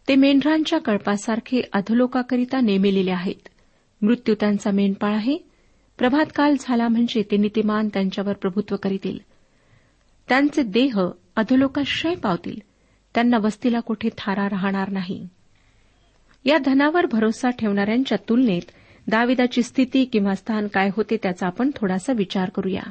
ते 0.09 0.15
मेंढरांच्या 0.15 0.79
कळपासारखे 0.79 1.63
अधलोकाकरिता 1.73 2.61
नेमिलेले 2.61 3.11
आहेत. 3.11 3.49
मृत्यू 4.03 4.35
त्यांचा 4.41 4.71
मेंढपाळ 4.71 5.15
आहे 5.15 5.39
प्रभातकाल 5.99 6.57
झाला 6.61 6.89
म्हणजे 6.89 7.23
ते 7.23 7.37
नीतिमान 7.37 7.89
त्यांच्यावर 7.89 8.33
प्रभुत्व 8.33 8.77
करीतील. 8.77 9.19
त्यांचे 10.29 10.63
देह 10.63 11.01
अधोलोकाश्रय 11.37 12.15
पावतील. 12.15 12.61
त्यांना 13.15 13.39
वस्तीला 13.39 13.81
कुठे 13.81 14.09
थारा 14.19 14.49
राहणार 14.49 14.89
नाही. 14.89 15.29
या 16.45 16.59
धनावर 16.59 17.07
भरोसा 17.07 17.51
ठेवणाऱ्यांच्या 17.51 18.19
तुलनेत 18.29 18.63
दाविदाची 19.07 19.63
स्थिती 19.63 20.05
किंवा 20.05 20.35
स्थान 20.35 20.67
काय 20.67 20.91
होते 20.97 21.17
त्याचा 21.17 21.47
आपण 21.47 21.71
थोडासा 21.77 22.13
विचार 22.13 22.49
करूया. 22.49 22.83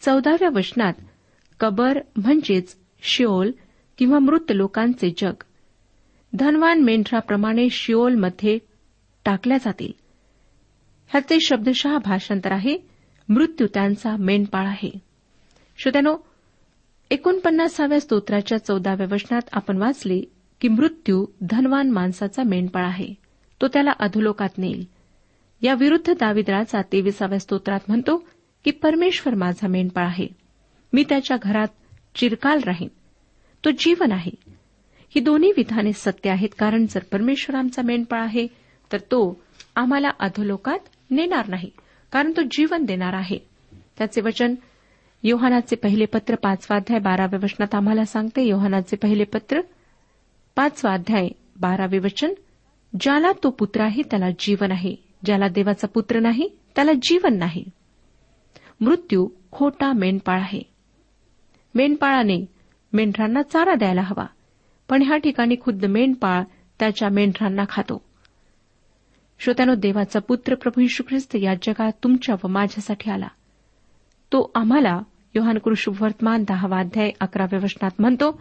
चौदाव्या 0.00 0.48
वचनात 0.54 0.94
कबर 1.60 2.00
म्हणजेच 2.16 2.76
शिओल 3.02 3.50
किंवा 3.98 4.18
मृत 4.18 4.52
लोकांचे 4.52 5.14
जग. 5.18 5.42
धनवान 6.32 6.80
मेंढराप्रमाणे 6.80 7.70
शिओलमध्ये 7.70 8.58
टाकल्या 9.24 9.58
जातील. 9.58 9.92
ह्याचे 11.08 11.40
शब्दशः 11.40 11.98
भाषांतर 11.98 12.52
आहे. 12.52 12.78
मृत्यू 13.28 13.66
त्यांचा 13.74 14.16
मेंढपाळ 14.16 14.66
आहे. 14.66 14.90
श्रोत्यानो 15.78 16.16
एकोणपन्नासाव्या 17.10 18.00
स्तोत्राच्या 18.00 18.58
चौदाव्या 18.58 19.06
वचनात 19.10 19.42
आपण 19.52 19.76
वाचले 19.76 20.22
की 20.60 20.68
मृत्यू 20.68 21.26
धनवान 21.50 21.90
माणसाचा 21.90 22.42
मेंढपाळ 22.42 22.84
आहे. 22.84 23.14
तो 23.62 23.68
त्याला 23.68 23.90
अधोलोकात 23.98 24.48
नेईल. 24.58 24.84
या 25.60 25.74
विरुद्ध 25.74 26.12
दाविद्राचा 26.12 26.82
तेविसाव्या 26.92 27.38
स्तोत्रात 27.38 27.80
म्हणतो 27.88 28.16
की 28.64 28.70
परमेश्वर 28.70 29.34
माझा 29.34 29.68
मेंढपाळ 29.68 30.04
आहे. 30.04 30.28
मी 30.92 31.04
त्याच्या 31.08 31.36
घरात 31.42 31.68
चिरकाल 32.14 32.60
राहीन. 32.66 32.88
तो 33.64 33.70
जीवन 33.70 34.12
आहे. 34.12 34.32
ही 35.08 35.20
दोन्ही 35.20 35.52
विधाने 35.56 35.92
सत्य 35.92 36.30
आहेत. 36.30 36.48
कारण 36.58 36.86
जर 36.90 37.00
परमेश्वर 37.12 37.56
आमचा 37.56 37.82
मेंढपाळ 37.82 38.20
आहे 38.20 38.46
तर 38.92 38.98
तो 38.98 39.40
आम्हाला 39.76 40.08
अधोलोकात 40.20 40.78
नेणार 41.10 41.48
नाही 41.48 41.70
कारण 42.12 42.32
तो 42.36 42.42
जीवन 42.42 42.84
देणार 42.84 43.12
आहे. 43.12 43.38
त्याचे 43.98 44.20
वचन 44.20 44.54
योहानाचे 45.22 45.76
पहिले 45.76 46.04
पत्र 46.04 46.34
पाचवा 46.34 46.76
अध्याय 46.76 46.98
बाराव्या 46.98 47.40
वचनात 47.42 47.74
आम्हाला 47.74 48.04
सांगते. 48.04 48.42
योहानाचे 48.42 48.96
पहिले 48.96 49.24
पत्र 49.24 49.60
पाचवा 50.56 50.92
अध्याय 50.92 51.28
बारावे 51.60 51.98
वचन 51.98 52.32
ज्याला 53.00 53.32
तो 53.32 53.50
पुत्र 53.50 53.80
आहे 53.80 54.02
त्याला 54.02 54.30
जीवन 54.38 54.72
आहे. 54.72 54.96
ज्याला 55.24 55.48
देवाचा 55.48 55.86
पुत्र 55.86 56.20
नाही 56.20 56.48
त्याला 56.74 56.92
जीवन 56.92 57.36
नाही. 57.36 57.64
मृत्यू 58.80 59.28
खोटा 59.52 59.92
मेंढपाळ 59.92 60.40
आहे. 60.40 60.62
मेंढपाळाने 61.74 62.46
मेंढरांना 62.92 63.42
चारा 63.42 63.74
द्यायला 63.74 64.02
हवा. 64.02 64.26
पण 64.88 65.02
ह्या 65.02 65.16
ठिकाणी 65.16 65.54
खुद्द 65.60 65.84
मेंढपाळ 65.84 66.42
त्याच्या 66.78 67.08
मेंढरांना 67.08 67.62
खातो. 67.68 68.05
श्रोत्यानो 69.38 69.74
देवाचा 69.74 70.20
पुत्र 70.20 70.54
प्रभू 70.54 70.80
यशू 70.80 71.02
ख्रिस्त 71.08 71.36
या 71.36 71.54
जगात 71.54 71.92
तुमच्या 72.02 72.34
व 72.44 72.48
माझ्यासाठी 72.48 73.10
आला. 73.10 73.28
तो 74.32 74.50
आम्हाला 74.54 75.00
योहान 75.34 75.58
कृषी 75.58 75.92
वर्तमान 76.00 76.44
दहावा 76.48 76.78
अध्याय 76.80 77.10
अकराव्या 77.20 77.60
वचनात 77.62 77.90
म्हणतो 77.98 78.40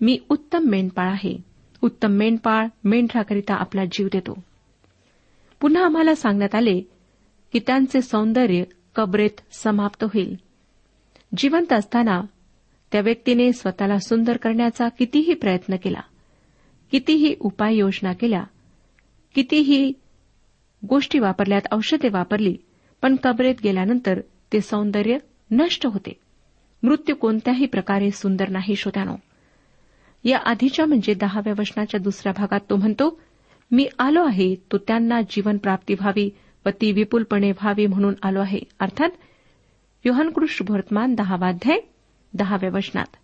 मी 0.00 0.18
उत्तम 0.28 0.58
मेंढपाळ 0.58 1.08
आहे. 1.08 1.38
उत्तम 1.82 2.08
मेंढपाळ 2.08 2.66
मेंढराकरिता 2.84 3.54
आपला 3.54 3.84
जीव 3.84 4.08
देतो. 4.12 4.42
पुन्हा 5.60 5.84
आम्हाला 5.84 6.14
सांगण्यात 6.14 6.54
आले 6.54 6.80
की 7.52 7.58
त्यांचे 7.58 8.00
सौंदर्य 8.00 8.64
कबरेत 8.96 9.40
समाप्त 9.52 10.04
होईल. 10.04 10.36
जिवंत 11.36 11.72
असताना 11.72 12.22
त्या 12.92 13.00
व्यक्तीने 13.00 13.52
स्वतःला 13.52 13.98
सुंदर 13.98 14.36
करण्याचा 14.36 14.88
कितीही 14.88 15.34
प्रयत्न 15.34 15.76
केला 15.76 16.00
कितीही 16.90 17.34
उपाययोजना 17.40 18.12
केल्या 18.12 18.44
कितीही 19.34 19.92
गोष्टी 20.86 21.18
वापरल्यात 21.18 21.60
औषधे 21.72 22.08
वापरली 22.08 22.56
पण 23.02 23.16
कबरेत 23.16 23.54
गेल्यानंतर 23.64 24.20
ते 24.52 24.60
सौंदर्य 24.60 25.18
नष्ट 25.50 25.86
होते. 25.86 26.12
मृत्यू 26.82 27.14
कोणत्याही 27.14 27.66
प्रकारे 27.66 28.10
सुंदर 28.10 28.48
नाही 28.48 28.76
श्रोत्यानो. 28.76 29.16
या 30.24 30.38
आधीच्या 30.38 30.86
म्हणजे 30.86 31.14
दहाव्या 31.14 31.54
वचनाच्या 31.58 32.00
दुसऱ्या 32.00 32.32
भागात 32.36 32.60
तो 32.70 32.76
म्हणतो 32.76 33.20
मी 33.70 33.88
आलो 33.98 34.24
आहे 34.24 34.54
तो 34.54 34.78
त्यांना 34.78 35.20
जीवन 35.20 35.56
प्राप्ती 35.56 35.94
व्हावी 35.94 36.30
व 36.66 36.68
ती 36.68 36.92
विपुलपणे 36.92 37.50
व्हावी 37.50 37.86
म्हणून 37.86 38.14
आलो 38.22 38.40
आहे. 38.40 38.60
अर्थात 38.80 39.08
योहनकृष्ण 40.04 40.72
वर्तमान 40.72 41.14
दहावाध्याय 41.14 41.78
दहाव्या 42.34 42.70
वचनात 42.74 43.16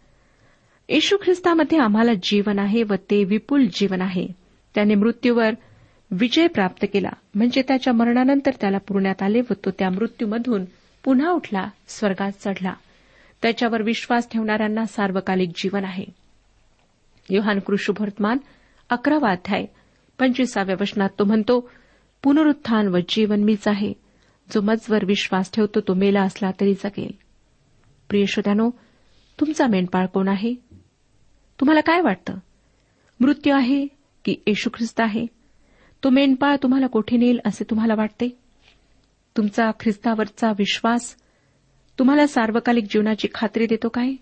येशू 0.88 1.16
ख्रिस्तामध्ये 1.24 1.78
आम्हाला 1.78 2.12
जीवन 2.22 2.58
आहे 2.58 2.82
व 2.82 2.94
ते 3.10 3.24
विपुल 3.24 3.66
जीवन 3.66 4.00
आहे. 4.00 4.28
त्याने 4.74 4.94
मृत्यूवर 4.94 5.50
विजय 6.10 6.46
प्राप्त 6.46 6.86
केला. 6.92 7.08
म्हणजे 7.34 7.62
त्याच्या 7.62 7.92
मरणानंतर 7.92 8.50
त्याला 8.60 8.78
पुरण्यात 8.78 9.22
आले 9.22 9.40
व 9.40 9.52
तो 9.52 9.70
त्या 9.70 9.90
मृत्यूमधून 9.90 10.64
पुन्हा 11.04 11.30
उठला 11.30 11.68
स्वर्गात 11.88 12.32
चढला. 12.40 12.74
त्याच्यावर 13.42 13.82
विश्वास 13.82 14.28
ठेवणाऱ्यांना 14.30 14.84
सार्वकालिक 14.84 15.50
जीवन 15.54 15.84
आहे. 15.84 16.04
योहान 17.30 17.58
कृष्णभर्तमान 17.58 18.38
अकरावा 18.90 19.30
अध्याय 19.30 19.66
पंचवीसाव्या 20.18 20.76
वचनात 20.80 21.08
तो 21.18 21.24
म्हणतो 21.24 21.70
पुनरुत्थान 22.22 22.88
व 22.88 22.98
जीवन 23.08 23.44
मीच 23.44 23.68
आहे. 23.68 23.92
जो 24.52 24.60
मजवर 24.60 25.04
विश्वास 25.04 25.52
ठेवतो 25.52 25.80
तो 25.80 25.94
मेला 25.94 26.22
असला 26.22 26.50
तरी 26.60 26.74
जगेल. 26.74 27.10
प्रिय 28.08 28.26
श्रोत्यानो 28.26 28.70
तुमचा 29.40 29.66
मेंढपाळ 29.66 30.06
कोण 30.06 30.28
आहे? 30.28 30.54
तुम्हाला 31.60 31.80
काय 31.80 32.00
वाटतं? 32.00 32.34
मृत्यू 33.20 33.54
आहे 33.54 33.86
की 34.24 34.36
येशू 34.46 34.70
ख्रिस्त 34.74 35.00
आहे? 35.00 35.26
तो 36.04 36.10
मेंढपाळ 36.10 36.56
तुम्हाला 36.62 36.86
कोठे 36.86 37.16
नेईल 37.16 37.40
असे 37.44 37.64
तुम्हाला 37.70 37.94
वाटते? 37.94 38.38
तुमचा 39.36 39.70
ख्रिस्तावरचा 39.80 40.50
विश्वास 40.58 41.16
तुम्हाला 41.98 42.26
सार्वकालिक 42.26 42.84
जीवनाची 42.84 43.28
खात्री 43.34 43.66
देतो 43.66 43.88
काय? 43.88 44.12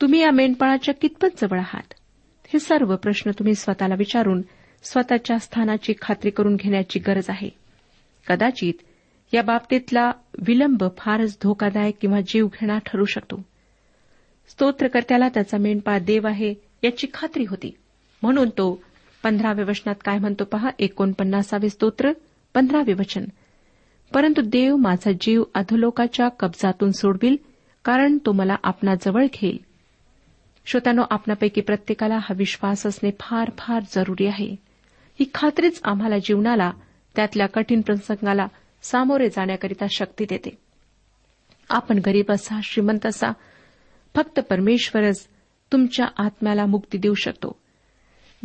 तुम्ही 0.00 0.20
या 0.20 0.30
मेंढपाळाच्या 0.30 0.94
कितपत 0.94 1.28
जवळ 1.42 1.58
आहात? 1.58 1.94
हे 2.46 2.58
सर्व 2.58 2.96
प्रश्न 2.96 3.30
तुम्ही 3.30 3.54
स्वतःला 3.54 3.94
विचारून 3.94 4.42
स्वतःच्या 4.82 5.38
स्थानाची 5.38 5.92
खात्री 6.02 6.30
करून 6.30 6.56
घेण्याची 6.56 6.98
गरज 6.98 7.24
आहे. 7.28 7.48
कदाचित 8.26 8.74
या 9.34 9.42
बाबतीतला 9.42 10.12
विलंब 10.46 10.84
फारच 10.98 11.38
धोकादायक 11.42 11.94
किंवा 12.00 12.20
जीवघेणा 12.20 12.78
ठरू 12.78 13.04
शकतो. 13.04 13.42
स्तोत्रकर्त्याला 14.48 15.28
त्याचा 15.28 15.58
मेंढपाळ 15.58 15.98
देव 15.98 16.26
आहे 16.26 16.54
याची 16.84 17.06
खात्री 17.14 17.44
होती. 17.44 17.76
म्हणून 18.22 18.48
तो 18.48 18.82
पंधराव्या 19.24 19.64
वचनात 19.68 19.94
काय 20.04 20.18
म्हणतो 20.18 20.44
पहा? 20.44 20.70
एकोणपन्नासावे 20.78 21.68
स्तोत्र 21.68 22.12
पंधरावे 22.54 22.92
वचन. 22.92 23.24
परंतु 24.14 24.42
देव 24.44 24.76
माझा 24.76 25.10
जीव 25.20 25.42
अधोलोकाच्या 25.54 26.28
कब्जातून 26.28 26.90
सोडविल 26.90 27.36
कारण 27.84 28.18
तो 28.26 28.32
मला 28.32 28.56
आपणाजवळ 28.62 29.26
घेईल. 29.34 29.58
श्रोत्यानो 30.66 31.02
आपणापैकी 31.10 31.60
प्रत्येकाला 31.60 32.16
हा 32.16 32.34
विश्वास 32.34 32.86
असणे 32.86 33.10
फार 33.20 33.50
फार 33.58 33.82
जरुरी 33.92 34.26
आहे. 34.26 34.50
ही 35.20 35.24
खात्रीच 35.34 35.80
आम्हाला 35.84 36.18
जीवनाला 36.18 36.70
त्यातल्या 37.16 37.46
कठीण 37.46 37.80
प्रसंगाला 37.80 38.46
सामोरे 38.82 39.28
जाण्याकरिता 39.28 39.84
शक्ती 39.90 40.24
देते. 40.28 40.58
आपण 41.70 42.00
गरीब 42.06 42.32
असा 42.32 42.60
श्रीमंत 42.62 43.06
असा 43.06 43.28
फक्त 44.16 44.40
परमेश्वरच 44.40 45.26
तुमच्या 45.72 46.06
आत्म्याला 46.16 46.66
मुक्ती 46.66 46.98
देऊ 46.98 47.14
शकतो. 47.14 47.61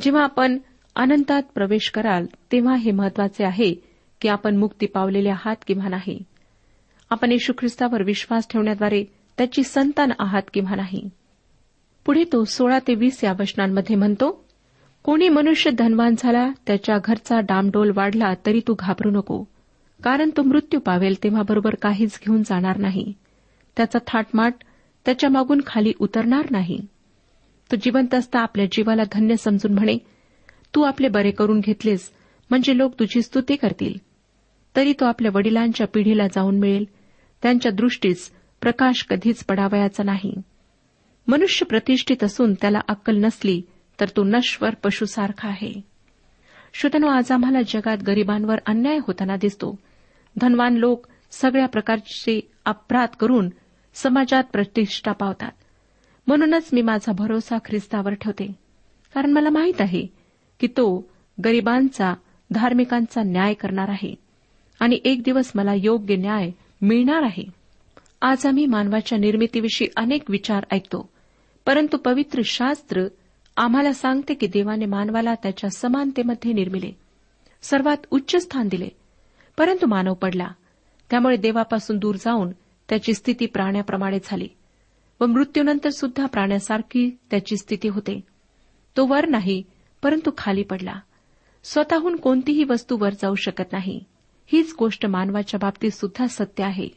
जेव्हा 0.02 0.24
आपण 0.24 0.58
अनंतात 0.96 1.44
प्रवेश 1.56 1.90
कराल 1.90 2.26
तेव्हा 2.52 2.76
हे 2.76 2.92
महत्त्वाचे 2.92 3.44
आहे 3.44 3.74
की 4.22 4.28
आपण 4.28 4.58
मुक्ती 4.58 4.86
पावलेले 4.86 5.30
आहात 5.30 5.56
किंवा 5.68 5.88
नाही. 5.90 6.24
आपण 7.10 7.32
येशू 7.32 7.54
ख्रिस्तावर 7.58 8.04
विश्वास 8.04 8.48
ठेवण्याद्वारे 8.50 9.04
त्याची 9.38 9.64
संतान 9.64 10.12
आहात 10.20 10.42
किंवा 10.54 10.76
नाही. 10.76 11.10
पुढे 12.06 12.24
तो 12.24 12.44
सोळा 12.44 12.80
ते 12.80 12.96
वीस 12.96 13.24
या 13.24 13.34
वचनांमध्ये 13.40 13.96
म्हणतो 13.96 14.46
कोणी 15.04 15.30
मनुष्य 15.30 15.72
धनवान 15.72 16.16
झाला 16.18 16.50
त्याच्या 16.68 16.98
घरचा 17.06 17.40
डामडोल 17.40 17.92
वाढला 17.96 18.34
तरी 18.46 18.62
तू 18.68 18.76
घाबरू 18.80 19.12
नको. 19.12 19.44
कारण 20.04 20.30
तो 20.38 20.44
मृत्यू 20.44 20.80
पावेल 20.80 21.24
तेव्हा 21.24 21.42
बरोबर 21.42 21.76
काहीच 21.76 22.20
घेऊन 22.26 22.44
जाणार 22.44 22.78
नाही. 22.78 23.14
त्याचा 23.78 24.00
थाटमाट 24.08 24.54
त्याच्या 25.06 25.30
मागून 25.30 25.62
खाली 25.66 25.94
उतरणार 26.00 26.46
नाही. 26.50 26.80
तो 27.72 27.76
जिवंत 27.76 28.14
असता 28.14 28.40
आपल्या 28.40 28.66
जीवाला 28.66 29.04
धन्य 29.12 29.36
समजून 29.36 29.74
म्हणे 29.74 29.98
तू 30.76 30.82
आपले 30.82 31.08
बरे 31.08 31.32
करून 31.32 31.60
घेतलेस 31.60 32.12
म्हणजे 32.50 32.78
लोक 32.78 33.00
तुझी 33.00 33.22
स्तुती 33.22 33.56
करतील. 33.56 33.94
तरी 34.76 34.94
तो 34.94 35.06
आपल्या 35.06 35.32
वडिलांच्या 35.36 35.88
पिढीला 35.88 36.28
जाऊन 36.28 36.60
मिळेल. 36.60 36.86
त्यांच्या 37.42 37.72
दृष्टीस 37.72 38.32
प्रकाश 38.62 39.06
कधीच 39.10 39.46
पडावयाचा 39.46 40.04
नाही. 40.04 40.34
मनुष्य 41.28 41.66
प्रतिष्ठित 41.66 42.24
असून 42.24 42.54
त्याला 42.54 42.80
अक्कल 42.88 43.18
नसली 43.18 43.62
तर 44.00 44.06
तो 44.18 44.24
नश्वर 44.24 44.70
पशुसारखा 44.84 45.48
आहे. 45.48 45.74
श्रोतनो 46.74 47.08
आज 47.08 47.32
आम्हाला 47.32 47.62
जगात 47.62 47.98
गरिबांवर 48.08 48.56
अन्याय 48.66 48.98
होताना 49.08 49.36
दिसतो. 49.36 49.80
धनवान 50.38 50.74
लोक 50.74 51.08
सगळ्या 51.32 51.68
प्रकारचे 51.68 52.52
अपराध 52.66 53.10
करून 53.20 53.50
समाजात 53.94 54.44
प्रतिष्ठा 54.54 55.12
पावतात. 55.12 55.52
म्हणूनच 56.28 56.70
मी 56.74 56.82
माझा 56.82 57.12
भरोसा 57.12 57.58
ख्रिस्तावर 57.66 58.14
ठेवते. 58.14 58.56
कारण 59.14 59.32
मला 59.32 59.50
माहीत 59.50 59.82
आहे 59.82 60.08
की 60.60 60.68
तो 60.68 61.10
गरिबांचा 61.46 62.14
धार्मिकांचा 62.52 63.24
न्याय 63.24 63.54
करणार 63.54 63.90
आहे. 63.90 64.16
आणि 64.80 65.00
एक 65.06 65.24
दिवस 65.24 65.52
मला 65.56 65.74
योग्य 65.74 66.16
न्याय 66.16 66.52
मिळणार 66.82 67.24
आहे. 67.24 67.44
आज 68.22 68.46
आम्ही 68.46 68.66
मानवाच्या 68.66 69.18
निर्मितीविषयी 69.18 69.88
अनेक 69.96 70.32
विचार 70.32 70.64
ऐकतो. 70.72 71.10
परंतु 71.66 71.98
पवित्र 71.98 72.42
शास्त्र 72.46 73.04
आम्हाला 73.58 73.94
सांगते 73.94 74.34
की 74.34 74.48
देवाने 74.48 74.86
मानवाला 74.86 75.36
त्याच्या 75.36 75.70
समानतेमध्ये 75.70 76.54
निर्मिले. 76.54 76.92
सर्वात 77.62 77.98
उच्च 78.12 78.44
स्थान 78.44 78.68
दिले. 78.68 78.90
परंतु 79.58 79.88
मानव 79.88 80.14
पडला. 80.14 80.48
त्यामुळे 81.10 81.38
देवापासून 81.38 81.98
दूर 81.98 82.16
जाऊन 82.16 82.52
त्याची 82.90 83.14
स्थिती 83.14 83.46
प्राण्याप्रमाणे 83.46 84.18
झाली. 84.24 84.48
व 85.22 85.26
मृत्यूनंतर 85.26 85.90
सुद्धा 85.90 86.26
प्राण्यासारखी 86.26 87.18
त्याची 87.32 87.58
स्थिती 87.58 87.88
होते. 87.88 88.22
तो 88.98 89.06
वर 89.06 89.28
नाही 89.28 89.64
परंतु 90.04 90.32
खाली 90.38 90.64
पडला. 90.64 91.00
स्वतःहून 91.64 92.16
कोणतीही 92.16 92.64
वस्तू 92.64 92.98
वर 92.98 93.10
जाऊ 93.10 93.36
शकत 93.36 93.64
नाही. 93.72 94.04
हीच 94.48 94.76
गोष्ट 94.80 95.06
मानवाच्या 95.06 95.58
बाबतीत 95.62 95.92
सुद्धा 95.92 96.28
सत्य 96.28 96.64
आहे. 96.64 96.90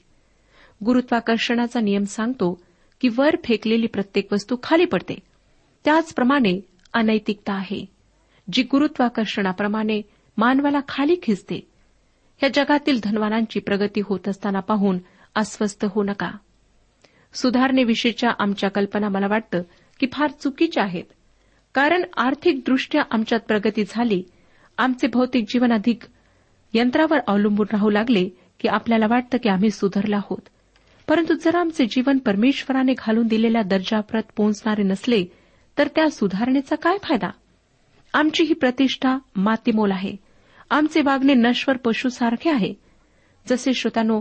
गुरुत्वाकर्षणाचा 0.84 1.80
नियम 1.80 2.04
सांगतो 2.04 2.62
की 3.00 3.08
वर 3.18 3.36
फेकलेली 3.44 3.86
प्रत्येक 3.86 4.32
वस्तू 4.32 4.56
खाली 4.62 4.84
पडते. 4.84 5.14
त्याचप्रमाणे 5.84 6.60
अनैतिकता 6.92 7.52
आहे 7.52 7.86
जी 8.52 8.62
गुरुत्वाकर्षणाप्रमाणे 8.62 10.02
मानवाला 10.36 10.80
खाली 10.88 11.16
खिचते 11.22 11.68
या 12.42 12.48
जगातील 12.54 13.00
धनवानांची 13.04 13.60
प्रगती 13.60 14.00
होत 14.04 14.28
असताना 14.28 14.60
पाहून 14.60 14.98
अस्वस्थ 15.34 15.84
होऊ 15.84 16.04
नका. 16.04 16.30
सुधारणेविषयीच्या 17.32 18.30
आमच्या 18.38 18.70
कल्पना 18.70 19.08
मला 19.08 19.26
वाटतं 19.26 19.62
की 20.00 20.06
फार 20.12 20.30
चुकीच्या 20.30 20.84
आहेत. 20.84 21.04
कारण 21.74 22.02
आर्थिकदृष्ट्या 22.16 23.02
आमच्यात 23.10 23.40
प्रगती 23.40 23.84
झाली 23.88 24.22
आमचे 24.78 25.06
भौतिक 25.06 25.44
जीवन 25.48 25.72
अधिक 25.72 25.98
यंत्रावर 26.74 27.18
अवलंबून 27.26 27.66
राहू 27.72 27.90
लागले 27.90 28.28
की 28.60 28.68
आपल्याला 28.68 29.06
वाटतं 29.10 29.38
की 29.42 29.48
आम्ही 29.48 29.70
सुधारला 29.70 30.16
आहोत. 30.16 30.48
परंतु 31.08 31.34
जर 31.34 31.56
आमचे 31.56 31.86
जीवन 31.86 32.18
परमेश्वराने 32.18 32.92
घालून 32.92 33.26
दिलेल्या 33.26 33.62
दर्जाप्रत 33.62 34.22
पोहोचणारे 34.36 34.82
नसले 34.82 35.24
तर 35.78 35.88
त्या 35.88 36.10
सुधारणेचा 36.10 36.76
काय 36.76 36.98
फायदा? 37.02 37.30
आमची 38.14 38.44
ही 38.44 38.54
प्रतिष्ठा 38.54 39.18
मातीमोल 39.36 39.92
आहे. 39.92 40.16
आमचे 40.70 41.00
वागणे 41.00 41.34
नश्वर 41.34 41.76
पशुसारखे 41.76 42.50
आहे. 42.50 42.74
जसे 43.48 43.74
श्रोतानो 43.74 44.20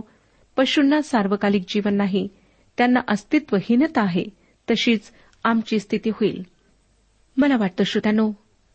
पशूंना 0.56 1.02
सार्वकालिक 1.02 1.64
जीवन 1.68 1.94
नाही 1.94 2.28
त्यांना 2.80 3.00
अस्तित्वहीनता 3.08 4.02
आहे 4.02 4.24
तशीच 4.70 5.00
आमची 5.44 5.78
स्थिती 5.78 6.10
होईल. 6.10 6.42
मला 7.36 7.56
वाटतं 7.56 7.84
श्रोत्यानो 7.84 8.32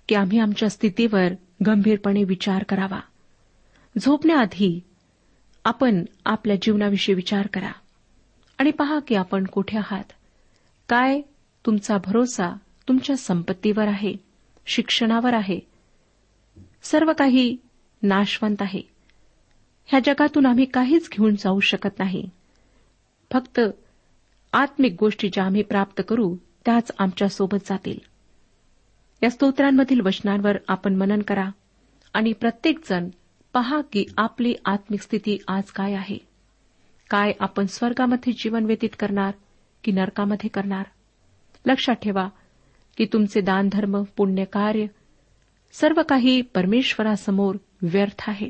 की 0.09 0.15
आम्ही 0.15 0.39
आमच्या 0.39 0.69
स्थितीवर 0.69 1.27
गंभीरपणे 1.65 2.23
विचार 2.23 2.63
करावा. 2.63 2.99
झोपण्याआधी 3.97 4.79
आपण 5.65 6.05
आपल्या 6.25 6.55
जीवनाविषयी 6.55 7.15
विचार 7.15 7.47
करा 7.47 7.71
आणि 8.57 8.71
पहा 8.71 8.99
की 8.99 9.15
आपण 9.15 9.45
कुठे 9.45 9.77
आहात. 9.77 10.03
काय 10.89 11.21
तुमचा 11.65 11.97
भरोसा 11.97 12.57
तुमच्या 12.87 13.17
संपत्तीवर 13.17 13.87
आहे 13.87 14.13
शिक्षणावर 14.65 15.33
आहे. 15.33 15.59
सर्व 16.83 17.11
काही 17.13 17.57
नाशवंत 18.03 18.61
आहे. 18.61 18.81
ह्या 19.85 19.99
जगातून 20.05 20.45
आम्ही 20.45 20.65
काहीच 20.65 21.09
घेऊन 21.09 21.35
जाऊ 21.35 21.59
शकत 21.59 21.99
नाही. 21.99 22.29
फक्त 23.31 23.59
आत्मिक 24.55 24.95
गोष्टी 24.99 25.29
ज्या 25.33 25.43
आम्ही 25.43 25.63
प्राप्त 25.63 26.01
करू 26.07 26.35
त्याच 26.65 26.91
आमच्यासोबत 26.99 27.57
जातील. 27.65 27.99
या 29.23 29.29
स्तोत्रांमधील 29.29 29.99
वचनांवर 29.99 30.57
आपण 30.67 30.95
मनन 30.95 31.21
करा 31.21 31.49
आणि 32.13 32.33
प्रत्येकजण 32.33 33.09
पहा 33.53 33.81
की 33.91 34.05
आपली 34.17 34.55
आत्मिक 34.65 35.01
स्थिती 35.01 35.37
आज 35.47 35.63
काय 35.63 35.93
आहे. 35.93 36.17
काय 37.09 37.31
आपण 37.39 37.65
स्वर्गामध्ये 37.65 38.33
जीवन 38.33 38.65
व्यतीत 38.65 38.89
करणार 38.99 39.31
की 39.83 39.91
नरकामध्ये 39.91 40.49
करणार? 40.49 40.83
लक्षात 41.65 41.95
ठेवा 41.95 42.29
की 42.97 43.05
तुमचे 43.05 43.41
दानधर्म 43.41 44.03
पुण्यकार्य 44.03 44.85
सर्व 45.73 46.01
काही 46.09 46.41
परमेश्वरासमोर 46.41 47.55
व्यर्थ 47.81 48.23
आहे. 48.27 48.49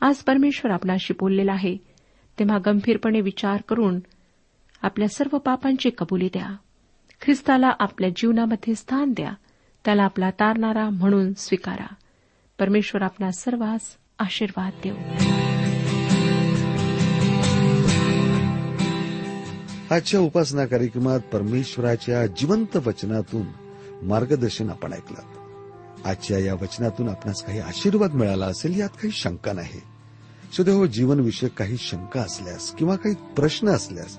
आज 0.00 0.16
परमेश्वर 0.16 0.72
आपणाशी 0.72 1.14
बोललेला 1.20 1.52
आहे 1.52 1.76
तेव्हा 2.38 2.58
गंभीरपणे 2.66 3.20
विचार 3.20 3.60
करून 3.68 4.00
आपल्या 4.84 5.08
सर्व 5.08 5.38
पापांची 5.38 5.90
कबुली 5.98 6.26
द्या. 6.26 6.56
ख्रिस्ताला 7.20 7.70
आपल्या 7.78 8.10
जीवनामध्ये 8.16 8.74
स्थान 8.74 9.12
द्या. 9.12 9.32
त्याला 9.84 10.02
आपला 10.02 10.30
तारणारा 10.30 10.88
म्हणून 10.88 11.32
स्वीकारा. 11.32 11.94
परमेश्वर 12.58 13.02
आपणा 13.02 13.30
सर्वांस 13.30 13.80
आशीर्वाद 14.18 14.72
देऊ. 14.84 14.94
आजच्या 19.94 20.20
उपासना 20.20 20.66
कार्यक्रमात 20.66 21.20
परमेश्वराच्या 21.20 22.26
जिवंत 22.26 22.76
वचनातून 22.76 23.46
मार्गदर्शन 24.02 24.70
आपण 24.70 24.92
ऐकलं. 24.92 25.22
आजच्या 26.04 26.38
या 26.38 26.54
वचनातून 26.54 27.08
आपणास 27.08 27.42
काही 27.42 27.58
आशीर्वाद 27.58 28.12
मिळाला 28.12 28.46
असेल 28.46 28.80
यात 28.80 28.88
काही 28.88 29.10
शंका 29.10 29.52
नाही. 29.52 29.80
सुदैव 30.52 30.86
जीवनविषयक 30.86 31.52
काही 31.52 31.76
शंका 31.76 32.20
असल्यास 32.20 32.70
किंवा 32.70 32.96
काही 32.96 33.14
प्रश्न 33.14 33.68
असल्यास 33.68 34.18